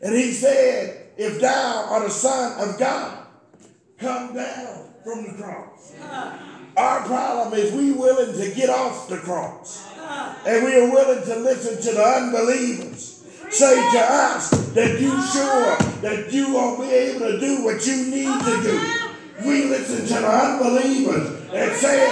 And 0.02 0.16
he 0.16 0.32
said, 0.32 1.10
If 1.18 1.42
thou 1.42 1.88
art 1.90 2.06
a 2.06 2.10
son 2.10 2.70
of 2.70 2.80
God, 2.80 3.26
come 3.98 4.34
down 4.36 4.94
from 5.04 5.24
the 5.24 5.42
cross. 5.42 5.94
Our 6.76 7.06
problem 7.06 7.60
is 7.60 7.72
we 7.74 7.92
willing 7.92 8.38
to 8.38 8.56
get 8.56 8.70
off 8.70 9.08
the 9.08 9.18
cross. 9.18 9.88
And 10.46 10.66
we 10.66 10.76
are 10.76 10.92
willing 10.92 11.24
to 11.26 11.36
listen 11.38 11.82
to 11.82 11.98
the 11.98 12.04
unbelievers 12.04 13.14
say 13.54 13.76
to 13.76 14.00
us 14.00 14.50
that 14.74 15.00
you 15.00 15.10
sure 15.28 15.78
that 16.02 16.32
you 16.32 16.54
won't 16.54 16.82
be 16.82 16.90
able 16.90 17.20
to 17.20 17.40
do 17.40 17.64
what 17.64 17.86
you 17.86 18.06
need 18.06 18.40
to 18.44 18.64
do. 18.64 19.48
We 19.48 19.66
listen 19.66 20.08
to 20.08 20.14
the 20.22 20.28
unbelievers 20.28 21.52
and 21.54 21.72
say, 21.76 22.08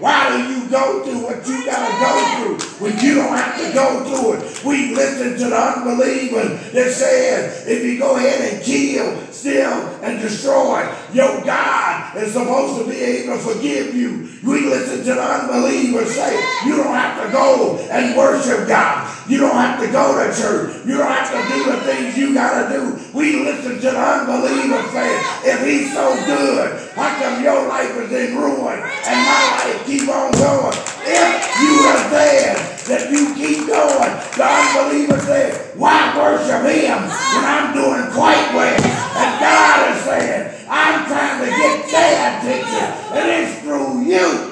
why 0.00 0.36
do 0.36 0.52
you 0.52 0.61
go 0.72 1.04
through 1.04 1.22
what 1.22 1.46
you 1.46 1.64
got 1.66 1.86
to 1.86 1.92
go 2.00 2.56
through 2.56 2.86
when 2.86 2.98
you 2.98 3.14
don't 3.14 3.36
have 3.36 3.60
to 3.60 3.72
go 3.74 4.04
through 4.04 4.32
it? 4.32 4.64
We 4.64 4.94
listen 4.94 5.38
to 5.38 5.50
the 5.50 5.56
unbelievers 5.56 6.72
that 6.72 6.90
says, 6.92 7.66
if 7.68 7.84
you 7.84 7.98
go 7.98 8.16
ahead 8.16 8.54
and 8.54 8.64
kill, 8.64 9.30
steal, 9.30 9.72
and 10.02 10.20
destroy, 10.20 10.92
your 11.12 11.44
God 11.44 11.91
is 12.16 12.32
supposed 12.32 12.82
to 12.82 12.90
be 12.90 12.96
able 12.96 13.34
to 13.34 13.40
forgive 13.40 13.94
you. 13.94 14.28
We 14.42 14.66
listen 14.66 14.98
to 14.98 15.14
the 15.14 15.22
unbelievers 15.22 16.14
say, 16.14 16.34
you 16.66 16.76
don't 16.76 16.94
have 16.94 17.24
to 17.24 17.32
go 17.32 17.78
and 17.90 18.16
worship 18.16 18.68
God. 18.68 19.08
You 19.28 19.38
don't 19.38 19.54
have 19.54 19.80
to 19.80 19.86
go 19.90 20.18
to 20.18 20.34
church. 20.34 20.84
You 20.84 20.98
don't 20.98 21.10
have 21.10 21.30
to 21.30 21.54
do 21.54 21.70
the 21.70 21.80
things 21.82 22.16
you 22.18 22.34
got 22.34 22.68
to 22.68 22.74
do. 22.74 22.98
We 23.14 23.44
listen 23.44 23.76
to 23.76 23.90
the 23.90 23.98
unbelievers 23.98 24.90
say, 24.90 25.08
if 25.44 25.64
he's 25.64 25.94
so 25.94 26.14
good, 26.26 26.90
how 26.94 27.14
come 27.22 27.42
your 27.42 27.68
life 27.68 27.96
is 27.96 28.12
in 28.12 28.36
ruin 28.36 28.78
and 28.82 29.18
my 29.24 29.62
life 29.62 29.86
keep 29.86 30.08
on 30.08 30.32
going? 30.32 30.78
If 31.06 31.60
you 31.60 31.72
are 31.86 32.10
there, 32.10 32.72
that 32.88 33.10
you 33.10 33.34
keep 33.34 33.66
going. 33.66 34.12
The 34.34 34.42
unbeliever 34.42 35.18
said, 35.20 35.78
why 35.78 36.12
worship 36.18 36.66
him 36.66 36.98
when 36.98 37.44
I'm 37.46 37.72
doing 37.72 38.10
quite 38.10 38.50
well? 38.54 38.74
And 38.74 39.30
God 39.38 39.96
is 39.96 40.02
saying, 40.02 40.51
I'm 40.74 41.06
trying 41.06 41.44
to 41.44 41.50
get 41.50 41.90
their 41.90 42.38
attention, 42.38 42.88
and 43.12 43.28
it's 43.28 43.60
through 43.60 44.00
you. 44.00 44.48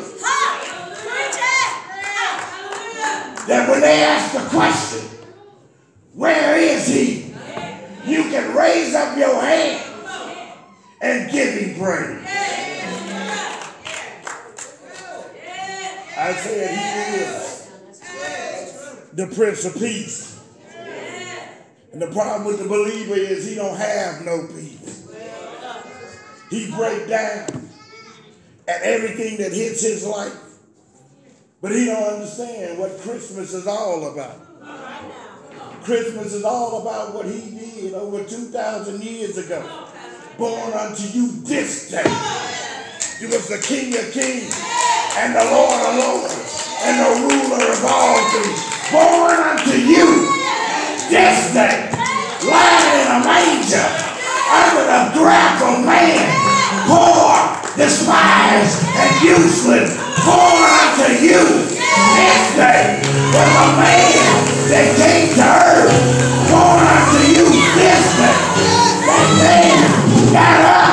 That 3.46 3.68
when 3.70 3.80
they 3.80 4.02
ask 4.02 4.34
the 4.34 4.44
question, 4.50 5.00
where 6.14 6.58
is 6.58 6.86
he? 6.86 7.34
You 8.04 8.24
can 8.24 8.54
raise 8.54 8.94
up 8.94 9.16
your 9.16 9.40
hand 9.40 9.82
and 11.00 11.30
give 11.32 11.54
him 11.54 11.74
praise. 11.80 12.26
I 16.18 16.34
said 16.34 16.70
he 16.70 16.84
is 17.22 17.70
the 19.14 19.26
Prince 19.34 19.64
of 19.64 19.74
Peace. 19.74 20.38
And 21.92 22.02
the 22.02 22.08
problem 22.08 22.44
with 22.44 22.58
the 22.62 22.68
believer 22.68 23.14
is 23.14 23.46
he 23.48 23.54
don't 23.54 23.76
have 23.76 24.22
no 24.24 24.46
peace. 24.46 24.89
He 26.50 26.68
break 26.72 27.08
down 27.08 27.46
at 28.66 28.82
everything 28.82 29.38
that 29.38 29.52
hits 29.52 29.82
his 29.82 30.04
life. 30.04 30.36
But 31.62 31.72
he 31.72 31.86
don't 31.86 32.14
understand 32.14 32.78
what 32.78 32.98
Christmas 33.00 33.54
is 33.54 33.68
all 33.68 34.12
about. 34.12 34.46
Christmas 35.84 36.34
is 36.34 36.44
all 36.44 36.82
about 36.82 37.14
what 37.14 37.26
he 37.26 37.50
did 37.50 37.94
over 37.94 38.24
2,000 38.24 39.02
years 39.02 39.38
ago. 39.38 39.86
Born 40.36 40.72
unto 40.72 41.04
you 41.04 41.30
this 41.42 41.90
day. 41.90 42.02
He 43.20 43.26
was 43.26 43.46
the 43.46 43.58
King 43.58 43.96
of 43.96 44.10
kings 44.12 44.58
and 45.18 45.36
the 45.36 45.44
Lord 45.44 45.80
of 45.86 45.96
lords 45.96 46.68
and 46.82 46.98
the 46.98 47.20
ruler 47.28 47.72
of 47.72 47.84
all 47.84 48.30
things. 48.30 48.90
Born 48.90 49.36
unto 49.36 49.76
you 49.76 50.26
this 51.10 51.52
day. 51.54 51.90
Lying 52.42 53.06
in 53.06 53.22
a 53.22 53.24
manger 53.24 54.09
under 54.50 54.82
the 54.82 55.02
breath 55.14 55.62
of 55.62 55.86
man. 55.86 56.26
Poor, 56.90 57.38
despised, 57.78 58.82
and 58.82 59.10
useless. 59.22 59.94
Born 60.26 60.66
unto 60.66 61.22
you 61.22 61.38
this 62.18 62.42
day 62.58 62.98
was 63.30 63.50
a 63.54 63.68
man 63.78 64.10
that 64.74 64.88
came 64.98 65.30
to 65.38 65.46
earth. 65.46 65.94
Born 66.50 66.82
unto 66.82 67.20
you 67.30 67.46
this 67.78 68.02
day. 68.18 68.38
That 69.06 69.28
man 69.38 70.32
got 70.34 70.60
up 70.66 70.89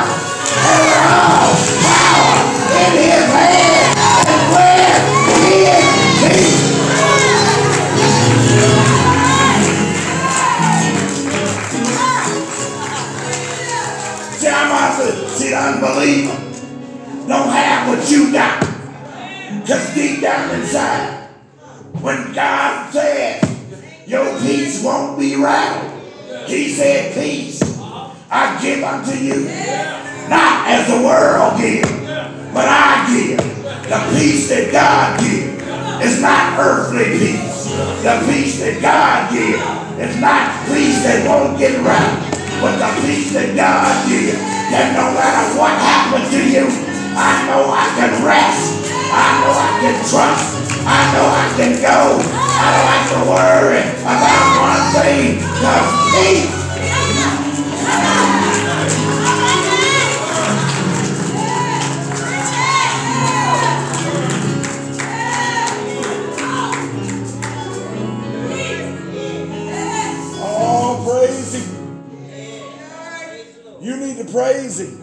to 74.17 74.25
praise 74.25 74.79
him. 74.79 74.99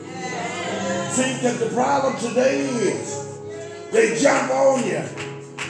See, 1.11 1.35
because 1.35 1.61
the 1.61 1.71
problem 1.73 2.17
today 2.19 2.67
is 2.67 3.39
they 3.93 4.19
jump 4.21 4.51
on 4.51 4.85
you 4.85 5.03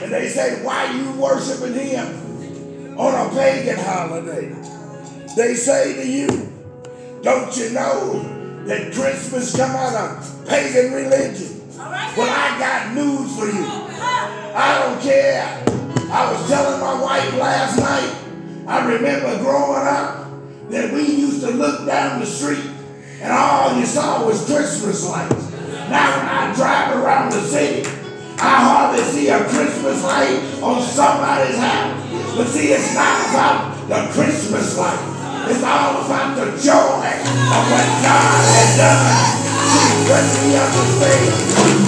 and 0.01 0.11
they 0.11 0.27
say, 0.27 0.63
why 0.63 0.91
you 0.91 1.11
worshiping 1.11 1.73
him 1.75 2.97
on 2.97 3.13
a 3.13 3.29
pagan 3.35 3.77
holiday? 3.77 4.49
They 5.37 5.53
say 5.53 5.93
to 5.93 6.07
you, 6.07 6.51
don't 7.21 7.55
you 7.55 7.69
know 7.69 8.63
that 8.65 8.93
Christmas 8.93 9.55
come 9.55 9.71
out 9.71 9.93
of 9.93 10.47
pagan 10.47 10.93
religion? 10.93 11.61
Well, 11.77 12.29
I 12.29 12.57
got 12.57 12.95
news 12.95 13.37
for 13.37 13.45
you. 13.45 13.63
I 13.63 14.79
don't 14.81 15.01
care. 15.01 15.63
I 16.11 16.31
was 16.31 16.49
telling 16.49 16.79
my 16.79 16.99
wife 16.99 17.33
last 17.35 17.77
night, 17.77 18.65
I 18.67 18.91
remember 18.91 19.37
growing 19.37 19.87
up 19.87 20.31
that 20.71 20.91
we 20.91 21.03
used 21.03 21.41
to 21.41 21.51
look 21.51 21.85
down 21.85 22.21
the 22.21 22.25
street 22.25 22.71
and 23.25 23.33
all 23.33 23.73
you 23.73 23.85
saw 23.87 24.23
was 24.23 24.45
Christmas 24.45 25.09
lights. 25.09 25.49
Now 25.89 26.13
when 26.13 26.29
I 26.29 26.53
drive 26.53 26.95
around 26.95 27.31
the 27.31 27.41
city, 27.41 27.81
I 28.37 28.61
hardly 28.61 29.01
see 29.01 29.29
a 29.29 29.41
Christmas 29.49 30.03
light 30.03 30.37
on 30.61 30.79
somebody's 30.83 31.57
house. 31.57 31.97
But 32.37 32.45
see, 32.53 32.69
it's 32.69 32.93
not 32.93 33.17
about 33.33 33.89
the 33.89 34.13
Christmas 34.13 34.77
light. 34.77 35.01
It's 35.49 35.63
all 35.63 36.05
about 36.05 36.37
the 36.37 36.53
joy 36.61 37.01
of 37.01 37.63
what 37.65 37.87
God 38.05 38.41
has 38.45 38.71
done. 38.77 39.09
See, 39.73 40.05
when 40.05 40.25
we 40.45 40.53
understand 40.53 41.33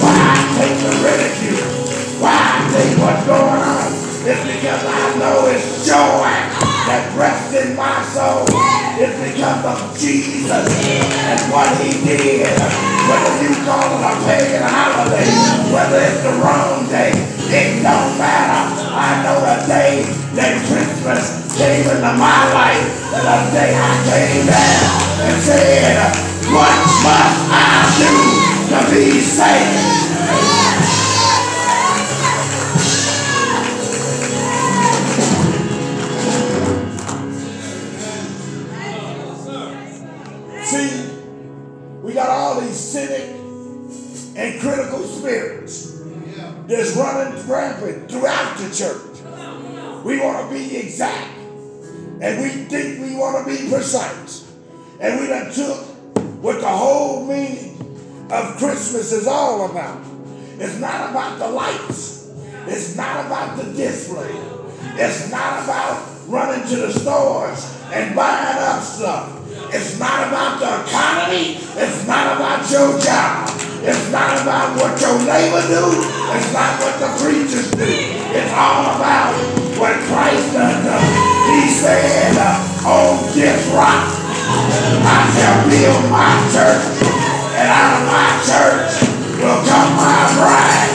why 0.02 0.18
I 0.18 0.42
take 0.58 0.78
the 0.82 0.94
ridicule, 1.06 1.70
why 2.18 2.34
I 2.34 2.66
take 2.74 2.98
what's 2.98 3.26
going 3.30 3.62
on, 3.62 3.94
it's 4.26 4.42
because 4.42 4.84
I 4.90 5.18
know 5.22 5.46
it's 5.54 5.86
joy 5.86 6.57
that 6.88 7.12
rests 7.20 7.52
in 7.52 7.76
my 7.76 8.00
soul. 8.16 8.48
It's 8.96 9.20
because 9.20 9.62
of 9.68 9.80
Jesus 10.00 10.66
and 10.72 11.40
what 11.52 11.68
he 11.84 11.92
did. 12.02 12.48
Whether 12.48 13.34
you 13.44 13.52
call 13.68 13.88
it 13.92 14.04
a 14.04 14.14
pagan 14.24 14.64
holiday, 14.64 15.28
whether 15.72 16.00
it's 16.00 16.24
the 16.24 16.34
wrong 16.40 16.88
day, 16.88 17.12
it 17.52 17.84
don't 17.84 18.12
matter. 18.16 18.64
I 18.96 19.24
know 19.24 19.38
the 19.44 19.68
day 19.68 20.08
that 20.40 20.64
Christmas 20.68 21.44
came 21.60 21.84
into 21.84 22.12
my 22.16 22.40
life, 22.56 22.88
and 23.12 23.24
the 23.24 23.40
day 23.52 23.72
I 23.76 23.92
came 24.08 24.48
down 24.48 25.28
and 25.28 25.38
said, 25.44 26.12
what 26.52 26.76
must 27.04 27.40
I 27.52 27.84
do 28.00 28.12
to 28.72 28.80
be 28.96 29.20
saved? 29.20 30.47
That's 46.68 46.96
running 46.96 47.48
rampant 47.48 48.12
throughout 48.12 48.58
the 48.58 48.74
church. 48.76 50.04
We 50.04 50.20
want 50.20 50.50
to 50.50 50.54
be 50.54 50.78
exact. 50.78 51.34
And 52.20 52.42
we 52.42 52.50
think 52.50 53.02
we 53.02 53.16
want 53.16 53.46
to 53.48 53.56
be 53.56 53.70
precise. 53.70 54.52
And 55.00 55.20
we 55.20 55.28
done 55.28 55.52
took 55.52 55.78
what 56.42 56.60
the 56.60 56.68
whole 56.68 57.26
meaning 57.26 57.76
of 58.32 58.58
Christmas 58.58 59.12
is 59.12 59.28
all 59.28 59.70
about. 59.70 60.04
It's 60.60 60.80
not 60.80 61.12
about 61.12 61.40
the 61.40 61.48
lights. 61.50 62.32
It's 62.66 62.96
not 62.98 63.26
about 63.26 63.58
the 63.58 63.72
display. 63.74 64.32
It's 64.96 65.32
not 65.32 65.64
about 65.64 66.04
running 66.28 66.68
to 66.68 66.76
the 66.76 66.92
stores 66.92 67.82
and 67.94 68.16
buying 68.16 68.58
up 68.58 68.84
stuff. 68.84 69.34
It's 69.74 70.00
not 70.00 70.28
about 70.28 70.60
the 70.60 70.90
economy. 70.90 71.58
It's 71.80 72.08
not 72.08 72.36
about 72.36 72.70
your 72.70 73.00
job. 73.00 73.67
It's 73.86 74.12
not 74.12 74.42
about 74.42 74.74
what 74.82 74.98
your 74.98 75.18
neighbor 75.22 75.62
do. 75.70 75.84
It's 76.34 76.52
not 76.54 76.82
what 76.82 76.98
the 76.98 77.10
preachers 77.22 77.70
do. 77.72 77.86
It's 77.86 78.54
all 78.58 78.98
about 78.98 79.38
what 79.78 79.94
Christ 80.10 80.54
done. 80.54 80.82
He 81.54 81.70
said, 81.70 82.34
uh, 82.38 82.90
on 82.90 83.22
this 83.38 83.62
rock, 83.78 84.10
I 85.06 85.20
shall 85.38 85.58
build 85.70 86.10
my 86.10 86.34
church. 86.50 86.86
And 87.54 87.70
out 87.70 88.02
of 88.02 88.04
my 88.10 88.30
church 88.50 88.90
will 89.38 89.62
come 89.70 89.92
my 89.94 90.26
bride. 90.42 90.90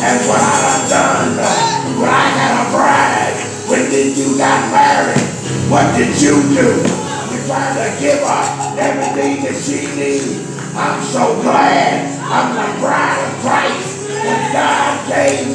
And 0.00 0.16
what 0.26 0.40
I 0.40 0.56
done 0.64 0.88
done, 0.88 1.36
uh, 1.36 2.00
when 2.00 2.10
I 2.10 2.26
got 2.32 2.52
a 2.58 2.64
bride, 2.72 3.36
when 3.68 3.90
did 3.90 4.16
you 4.16 4.38
got 4.38 4.72
married? 4.72 5.20
What 5.68 5.94
did 5.96 6.16
you 6.20 6.40
do? 6.48 6.80
You 7.28 7.38
trying 7.44 7.76
to 7.76 7.88
give 8.00 8.18
her 8.24 8.44
everything 8.80 9.44
that 9.44 9.56
she 9.60 9.84
needs. 9.94 10.48
I'm 10.74 11.02
so 11.04 11.36
glad 11.42 11.91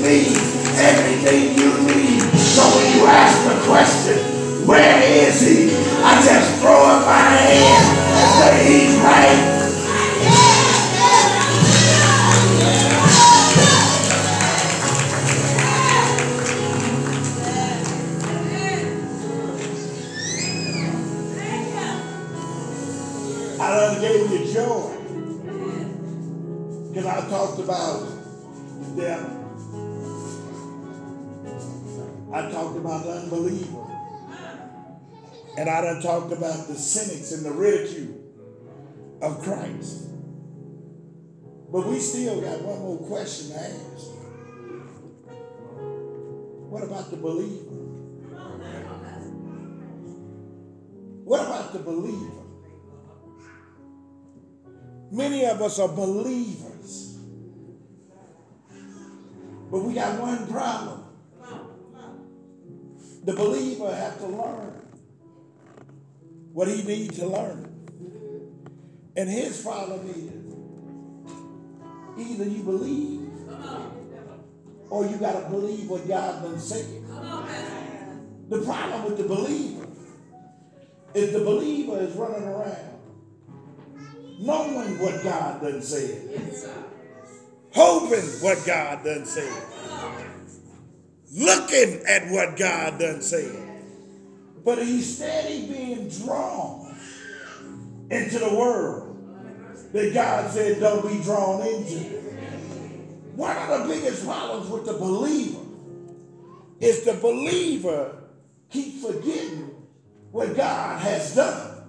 gave 0.08 0.37
talked 32.78 32.86
about 32.86 33.04
the 33.04 33.22
unbeliever. 33.22 33.86
And 35.58 35.70
I 35.70 35.82
done 35.82 36.02
talked 36.02 36.32
about 36.32 36.68
the 36.68 36.76
cynics 36.76 37.32
and 37.32 37.46
the 37.46 37.52
ridicule 37.52 38.16
of 39.22 39.42
Christ. 39.42 40.10
But 41.72 41.88
we 41.88 42.00
still 42.00 42.40
got 42.42 42.62
one 42.62 42.80
more 42.80 43.08
question 43.08 43.50
to 43.50 43.60
ask. 43.60 44.08
What 46.70 46.84
about 46.84 47.10
the 47.10 47.18
believer? 47.18 47.74
What 51.24 51.42
about 51.42 51.74
the 51.74 51.80
believer? 51.80 52.44
Many 55.12 55.46
of 55.46 55.62
us 55.62 55.80
are 55.80 55.88
believers. 55.90 57.18
But 59.72 59.80
we 59.80 59.94
got 59.94 60.22
one 60.22 60.48
problem. 60.48 61.07
The 63.28 63.34
believer 63.34 63.94
has 63.94 64.16
to 64.20 64.26
learn 64.26 64.72
what 66.54 66.70
he 66.70 66.82
needs 66.84 67.20
to 67.20 67.28
learn. 67.28 67.68
And 69.18 69.30
his 69.30 69.62
problem 69.62 70.08
is 70.08 70.32
either 72.18 72.46
you 72.46 72.63
believe 72.63 73.30
or 74.90 75.06
you 75.08 75.18
got 75.18 75.44
to 75.44 75.50
believe 75.50 75.90
what 75.90 76.08
God 76.08 76.42
done 76.42 76.58
said. 76.58 76.86
The 78.48 78.62
problem 78.62 79.04
with 79.04 79.18
the 79.18 79.26
believer 79.26 79.88
is 81.13 81.34
the 81.34 81.44
believer 81.44 82.00
is 82.00 82.16
running 82.16 82.48
around 82.48 82.98
knowing 84.40 85.00
what 85.00 85.22
God 85.22 85.62
done 85.62 85.82
said. 85.82 86.40
Hoping 87.74 88.24
what 88.40 88.66
God 88.66 89.04
done 89.04 89.26
said. 89.26 89.77
Looking 91.32 92.04
at 92.08 92.30
what 92.30 92.58
God 92.58 93.00
done 93.00 93.22
said. 93.22 93.63
But 94.63 94.80
he's 94.80 95.18
steady 95.18 95.68
being 95.68 96.10
drawn 96.10 96.96
into 98.10 98.40
the 98.40 98.54
world 98.54 99.18
that 99.94 100.13
God 100.13 100.52
said 100.52 100.80
don't 100.80 101.08
be 101.08 101.24
drawn 101.24 101.62
into. 101.66 102.18
One 103.36 103.56
of 103.56 103.88
the 103.88 103.94
biggest 103.94 104.26
problems 104.26 104.70
with 104.70 104.86
the 104.86 104.94
believer 104.94 105.60
is 106.80 107.04
the 107.04 107.13
believer 107.13 108.24
keep 108.70 109.02
forgetting 109.02 109.76
what 110.32 110.56
God 110.56 111.00
has 111.02 111.36
done. 111.36 111.84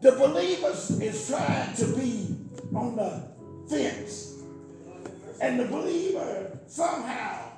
The 0.00 0.12
believer 0.12 0.70
is 1.04 1.28
trying 1.28 1.74
to 1.76 1.86
be 1.96 2.36
on 2.74 2.96
the 2.96 3.22
fence. 3.68 4.42
And 5.40 5.60
the 5.60 5.64
believer 5.66 6.58
somehow, 6.66 7.51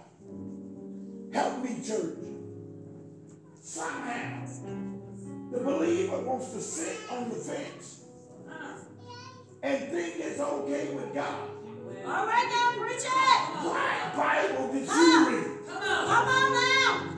help 1.34 1.64
me, 1.64 1.82
church, 1.84 2.16
somehow, 3.60 4.46
the 5.50 5.58
believer 5.58 6.20
wants 6.20 6.52
to 6.52 6.60
sit 6.60 6.96
on 7.10 7.28
the 7.28 7.34
fence 7.34 8.04
and 9.62 9.90
think 9.90 10.14
it's 10.18 10.38
okay 10.38 10.94
with 10.94 11.12
God. 11.12 11.48
All 12.06 12.26
right 12.26 12.48
now, 12.48 12.80
preach 12.80 13.02
it. 13.02 13.08
What 13.64 14.16
Bible 14.16 14.72
did 14.72 14.86
you 14.86 15.28
read? 15.28 15.66
Come 15.66 15.82
on 15.82 16.06
come 16.06 16.28
on 16.28 16.52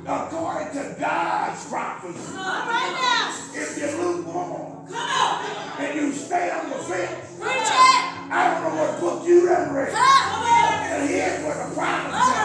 now. 0.05 0.27
According 0.27 0.73
to 0.73 0.97
God's 1.01 1.69
prophecy. 1.69 2.37
All 2.39 2.67
right 2.71 2.95
now. 2.95 3.61
If 3.61 3.79
you're 3.79 4.01
lukewarm. 4.01 4.87
Come 4.87 4.97
on. 4.97 5.81
And 5.81 6.01
you 6.01 6.13
stay 6.13 6.51
on 6.51 6.71
the 6.71 6.77
fence. 6.77 7.37
Preach 7.41 7.53
it. 7.53 8.03
I 8.31 8.61
don't 8.61 8.63
know 8.63 8.81
what 8.81 9.01
book 9.01 9.27
you 9.27 9.47
done 9.47 9.75
read. 9.75 9.91
Come 9.91 9.99
on. 9.99 10.87
And 10.87 11.11
here's 11.11 11.45
what 11.45 11.69
the 11.69 11.75
prophet 11.75 12.13
said. 12.13 12.13
Come 12.13 12.31
on. 12.31 12.36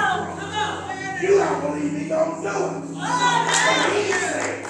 You 1.21 1.37
don't 1.37 1.61
believe 1.61 2.01
he 2.01 2.09
gonna 2.09 2.41
do 2.41 2.47
it. 2.47 2.95
But 2.95 3.93
he 3.93 4.11
said, 4.11 4.65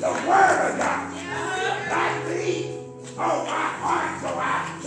the 0.00 0.08
word 0.26 0.70
of 0.70 0.78
God, 0.78 1.12
like 1.90 2.26
thee, 2.28 2.78
oh 3.18 3.44
my 3.44 3.68
heart, 3.76 4.22
so 4.22 4.28
I 4.28 4.79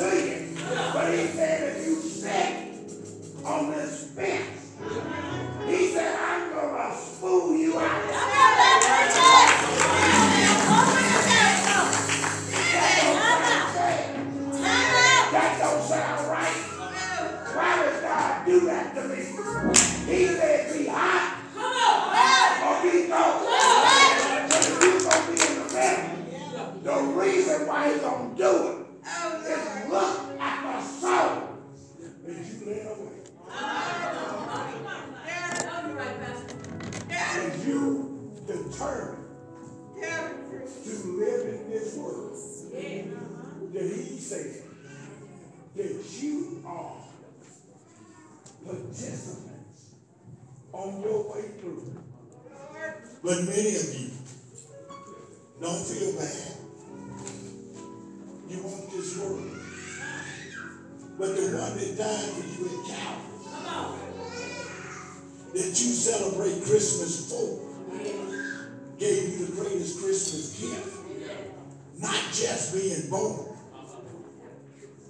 just 72.34 72.74
being 72.74 73.10
born, 73.10 73.56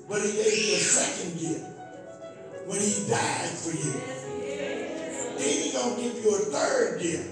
but 0.10 0.22
he 0.22 0.32
gave 0.34 0.68
you 0.68 0.76
a 0.76 0.80
second 0.80 1.40
gift. 1.40 1.66
when 2.66 2.80
he 2.80 3.08
died 3.10 3.50
for 3.50 3.72
you. 3.76 3.94
Then 5.38 5.64
he 5.64 5.72
gonna 5.74 5.96
give 6.02 6.24
you 6.24 6.36
a 6.36 6.40
third 6.52 7.02
gift. 7.02 7.30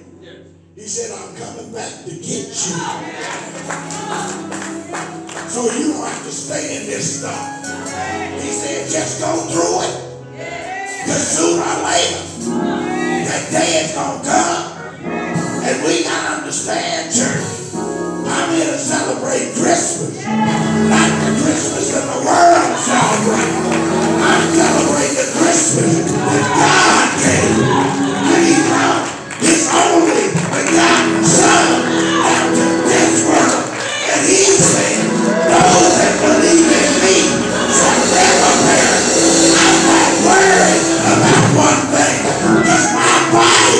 He 0.75 0.88
said, 0.88 1.12
I'm 1.12 1.36
coming 1.36 1.73
back 1.73 2.06
to 2.06 2.12
get 2.12 2.47
you. 2.51 2.75
So 5.47 5.62
you 5.71 5.93
don't 5.93 6.08
have 6.08 6.23
to 6.23 6.32
stay 6.32 6.77
in 6.82 6.88
this 6.88 7.19
stuff. 7.19 7.65
He 8.41 8.49
said, 8.51 8.89
just 8.89 9.21
go 9.21 9.36
through 9.51 9.84
it. 9.84 9.93
Because 11.04 11.27
sooner 11.27 11.62
or 11.62 11.84
later, 11.86 12.23
that 13.27 13.51
day 13.51 13.86
is 13.86 13.93
going 13.93 14.21
to 14.21 14.25
come. 14.25 15.63
And 15.63 15.84
we 15.84 16.04
got 16.04 16.27
to 16.27 16.38
understand, 16.41 17.13
church. 17.13 17.61
I'm 18.51 18.57
here 18.59 18.75
to 18.75 18.83
celebrate 18.83 19.55
Christmas. 19.55 20.27
Not 20.27 21.07
the 21.23 21.39
Christmas 21.39 21.87
that 21.95 22.03
the 22.03 22.19
world 22.19 22.75
celebrates. 22.83 23.63
I'm 24.27 24.43
celebrating 24.51 25.15
the 25.23 25.29
Christmas 25.39 26.11
that 26.11 26.45
God 26.59 27.07
gave. 27.15 27.63
And 27.63 28.43
he 28.43 28.59
brought 28.67 29.07
his 29.39 29.71
only 29.71 30.35
begotten 30.51 31.23
son 31.23 31.79
to 32.51 32.65
this 32.91 33.23
world. 33.23 33.71
And 33.71 34.19
he 34.27 34.43
said, 34.59 34.99
those 35.47 35.95
that 35.95 36.11
believe 36.19 36.67
in 36.75 36.91
me 37.07 37.31
shall 37.71 38.03
never 38.03 38.51
perish. 38.67 39.55
I'm 39.63 39.79
not 39.87 40.11
worried 40.27 40.87
about 41.07 41.47
one 41.55 41.83
thing. 41.95 42.19
Because 42.67 42.99
my 42.99 43.15
body, 43.31 43.70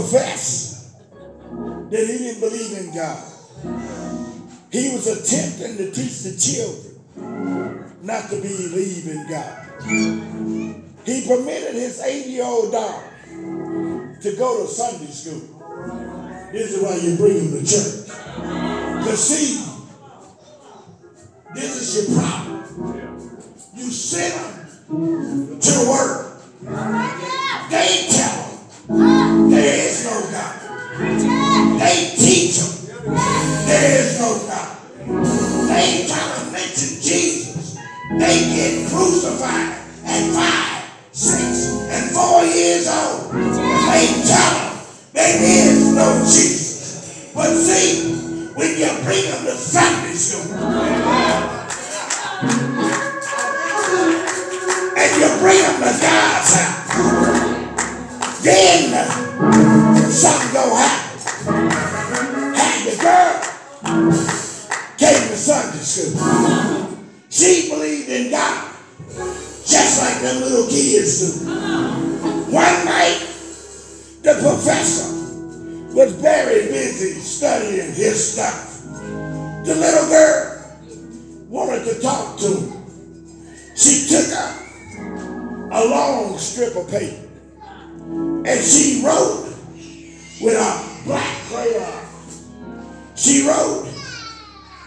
professed 0.00 0.98
that 1.90 2.06
he 2.06 2.18
didn't 2.18 2.40
believe 2.40 2.78
in 2.78 2.94
God. 2.94 3.22
He 4.70 4.90
was 4.92 5.06
attempting 5.06 5.78
to 5.78 5.90
teach 5.90 6.22
the 6.22 6.36
children 6.36 7.94
not 8.02 8.28
to 8.28 8.36
believe 8.36 9.06
in 9.06 9.26
God. 9.28 9.62
He 11.06 11.26
permitted 11.26 11.74
his 11.74 12.00
80 12.00 12.30
year 12.30 12.44
old 12.44 12.72
daughter 12.72 13.10
to 14.20 14.36
go 14.36 14.66
to 14.66 14.68
Sunday 14.68 15.10
school. 15.10 15.40
This 16.52 16.72
is 16.72 16.82
why 16.82 16.96
you 16.96 17.16
bring 17.16 17.50
them 17.50 17.64
to 17.64 17.66
church. 17.66 18.06
Because 18.98 19.22
see, 19.24 19.65
came 64.98 65.28
to 65.28 65.36
Sunday 65.36 65.78
school. 65.78 66.98
She 67.30 67.68
believed 67.70 68.08
in 68.08 68.30
God, 68.30 68.74
just 69.66 70.00
like 70.02 70.22
them 70.22 70.42
little 70.42 70.68
kids 70.68 71.20
do. 71.20 71.50
One 72.52 72.84
night, 72.84 73.20
the 74.22 74.34
professor 74.40 75.12
was 75.94 76.12
very 76.14 76.68
busy 76.68 77.20
studying 77.20 77.92
his 77.94 78.34
stuff. 78.34 78.82
The 79.64 79.74
little 79.74 80.08
girl 80.08 80.78
wanted 81.48 81.84
to 81.84 82.00
talk 82.00 82.38
to 82.40 82.46
him. 82.46 82.84
She 83.76 84.08
took 84.08 84.28
a, 84.28 85.68
a 85.72 85.82
long 85.88 86.38
strip 86.38 86.76
of 86.76 86.90
paper 86.90 87.26
and 88.46 88.64
she 88.64 89.02
wrote 89.04 89.52
with 90.40 90.54
a 90.54 91.04
black 91.04 91.36
crayon. 91.48 92.05
She 93.16 93.48
wrote, 93.48 93.88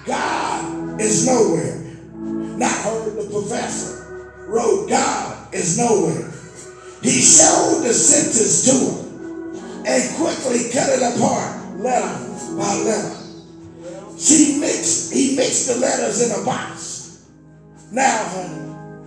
God 0.06 1.02
is 1.02 1.26
nowhere. 1.26 1.78
Not 2.14 2.72
her, 2.84 3.10
the 3.10 3.30
professor, 3.30 4.46
wrote, 4.48 4.88
God 4.88 5.54
is 5.54 5.78
nowhere. 5.78 6.32
He 7.02 7.22
showed 7.22 7.82
the 7.84 7.94
sentence 7.94 8.66
to 8.66 8.76
her 8.86 9.10
and 9.88 10.16
quickly 10.18 10.70
cut 10.72 10.90
it 10.90 11.02
apart, 11.02 11.80
letter 11.80 12.30
by 12.56 12.76
letter. 12.86 13.16
She 14.20 14.60
mixed, 14.60 15.12
he 15.14 15.36
mixed 15.36 15.68
the 15.68 15.78
letters 15.80 16.22
in 16.22 16.40
a 16.40 16.46
box. 16.46 17.26
Now, 17.92 18.24
honey, 18.26 19.06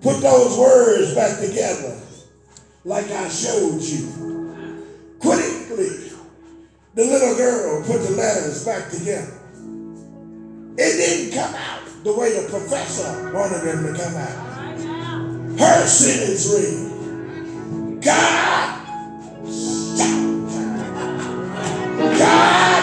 put 0.00 0.22
those 0.22 0.56
words 0.56 1.14
back 1.14 1.38
together 1.38 2.00
like 2.84 3.10
I 3.10 3.28
showed 3.28 3.82
you. 3.82 5.16
Quickly, 5.18 6.05
the 6.96 7.04
little 7.04 7.36
girl 7.36 7.84
put 7.84 8.00
the 8.00 8.10
letters 8.12 8.64
back 8.64 8.90
together. 8.90 9.38
It 10.78 10.96
didn't 10.96 11.34
come 11.38 11.54
out 11.54 11.82
the 12.02 12.12
way 12.16 12.40
the 12.40 12.48
professor 12.48 13.32
wanted 13.34 13.60
them 13.60 13.84
to 13.84 14.02
come 14.02 14.16
out. 14.16 15.60
Her 15.60 15.86
sentence 15.86 16.48
read, 16.54 18.00
God, 18.02 18.80
God 22.18 22.82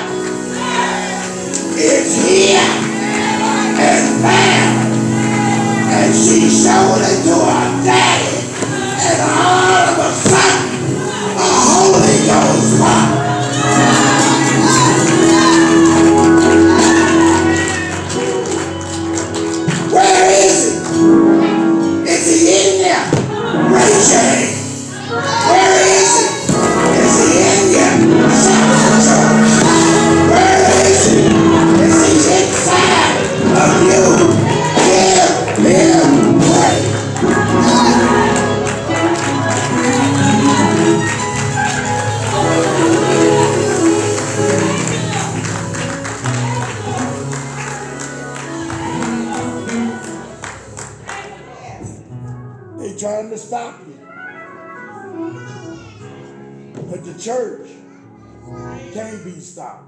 is 1.76 2.28
here 2.28 2.70
and 3.82 4.22
now. 4.22 4.94
And 5.90 6.14
she 6.14 6.50
showed 6.50 7.02
it 7.02 7.24
to 7.26 7.34
her 7.34 7.84
daddy. 7.84 8.38
And 9.02 9.22
all 9.22 9.63
But 56.94 57.06
the 57.06 57.20
church 57.20 57.70
can't 58.94 59.26
be 59.26 59.40
stopped. 59.40 59.88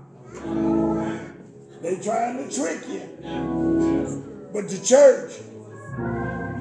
They 1.83 1.99
trying 2.01 2.37
to 2.37 2.51
trick 2.51 2.81
you. 2.87 4.49
But 4.51 4.67
the 4.67 4.83
church 4.83 5.33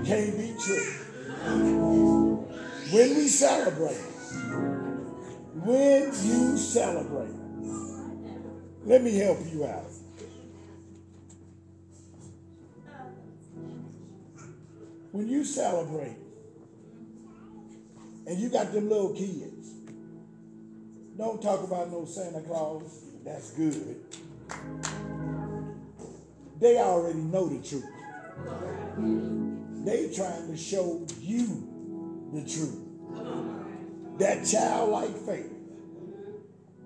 can't 0.04 0.36
be 0.36 0.54
tricked. 0.62 1.00
When 2.92 3.16
we 3.16 3.26
celebrate, 3.26 3.96
when 5.64 6.12
you 6.22 6.58
celebrate, 6.58 7.34
let 8.84 9.02
me 9.02 9.16
help 9.16 9.38
you 9.50 9.64
out. 9.64 9.86
When 15.10 15.26
you 15.26 15.42
celebrate 15.42 16.18
and 18.26 18.38
you 18.38 18.50
got 18.50 18.74
them 18.74 18.90
little 18.90 19.14
kids, 19.14 19.53
don't 21.16 21.40
talk 21.40 21.62
about 21.62 21.90
no 21.90 22.04
Santa 22.04 22.40
Claus. 22.40 23.04
That's 23.24 23.52
good. 23.52 23.96
They 26.60 26.78
already 26.78 27.18
know 27.18 27.48
the 27.48 27.66
truth. 27.66 27.84
They 29.84 30.14
trying 30.14 30.48
to 30.48 30.56
show 30.56 31.06
you 31.20 32.30
the 32.32 32.40
truth. 32.40 32.80
That 34.18 34.46
childlike 34.46 35.16
faith 35.18 35.52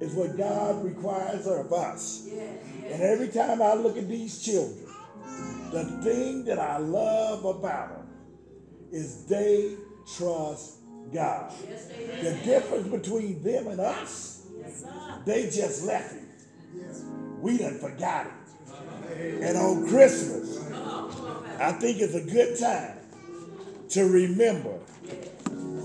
is 0.00 0.14
what 0.14 0.36
God 0.36 0.84
requires 0.84 1.46
of 1.46 1.72
us. 1.72 2.28
And 2.28 3.02
every 3.02 3.28
time 3.28 3.60
I 3.62 3.74
look 3.74 3.96
at 3.96 4.08
these 4.08 4.42
children, 4.42 4.86
the 5.72 5.84
thing 6.02 6.44
that 6.46 6.58
I 6.58 6.78
love 6.78 7.44
about 7.44 7.90
them 7.90 8.08
is 8.90 9.26
they 9.26 9.76
trust 10.16 10.77
God. 11.12 11.52
The 12.22 12.38
difference 12.44 12.88
between 12.88 13.42
them 13.42 13.68
and 13.68 13.80
us, 13.80 14.46
they 15.24 15.44
just 15.44 15.84
left 15.84 16.14
it. 16.14 16.22
We 17.40 17.58
done 17.58 17.78
forgot 17.78 18.26
it. 18.26 18.32
And 19.42 19.56
on 19.56 19.88
Christmas, 19.88 20.58
I 21.60 21.72
think 21.72 22.00
it's 22.00 22.14
a 22.14 22.24
good 22.24 22.58
time 22.58 22.98
to 23.90 24.04
remember 24.04 24.78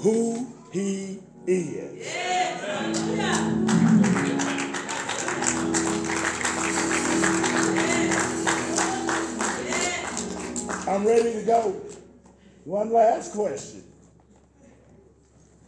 who 0.01 0.47
he 0.71 1.19
is. 1.47 2.15
I'm 10.86 11.07
ready 11.07 11.33
to 11.33 11.43
go. 11.45 11.81
One 12.65 12.91
last 12.91 13.33
question. 13.33 13.83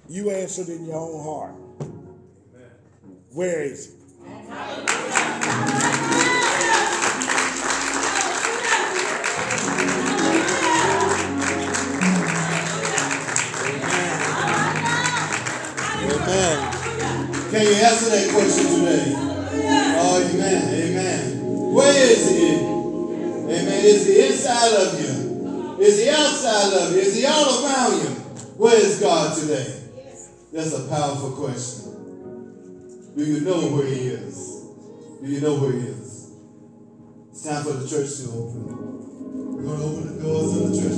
You 0.07 0.29
answered 0.29 0.69
in 0.69 0.85
your 0.85 0.97
own 0.97 1.23
heart. 1.23 1.55
Where 3.31 3.63
is 3.63 3.87
it? 3.87 3.95
Amen. 16.05 16.71
Can 17.49 17.61
you 17.65 17.73
answer 17.73 18.09
that 18.09 18.29
question 18.31 18.65
today? 18.75 19.13
Oh, 19.97 20.31
amen. 20.33 20.61
Amen. 20.71 21.73
Where 21.73 22.11
is 22.11 22.29
he? 22.29 22.53
Amen. 22.53 23.85
Is 23.85 24.05
he 24.05 24.27
inside 24.27 24.73
of 24.75 25.01
you? 25.01 25.77
Is 25.83 25.99
he 25.99 26.09
outside 26.09 26.73
of 26.73 26.91
you? 26.93 26.99
Is 26.99 27.15
he 27.15 27.25
all 27.25 27.65
around 27.65 28.01
you? 28.03 28.09
Where 28.57 28.75
is 28.75 28.99
God 28.99 29.35
today? 29.35 29.84
That's 30.55 30.71
a 30.71 30.87
powerful 30.87 31.31
question. 31.31 33.11
Do 33.17 33.25
you 33.25 33.41
know 33.41 33.75
where 33.75 33.85
he 33.87 34.07
is? 34.07 34.63
Do 35.21 35.27
you 35.29 35.41
know 35.41 35.55
where 35.55 35.73
he 35.73 35.79
is? 35.79 36.31
It's 37.29 37.43
time 37.43 37.65
for 37.65 37.73
the 37.73 37.85
church 37.85 38.15
to 38.19 38.31
open. 38.31 38.63
We're 39.53 39.63
going 39.63 39.79
to 39.79 39.85
open 39.85 40.15
the 40.15 40.23
doors 40.23 40.55
of 40.55 40.71
the 40.71 40.77
church. 40.79 40.95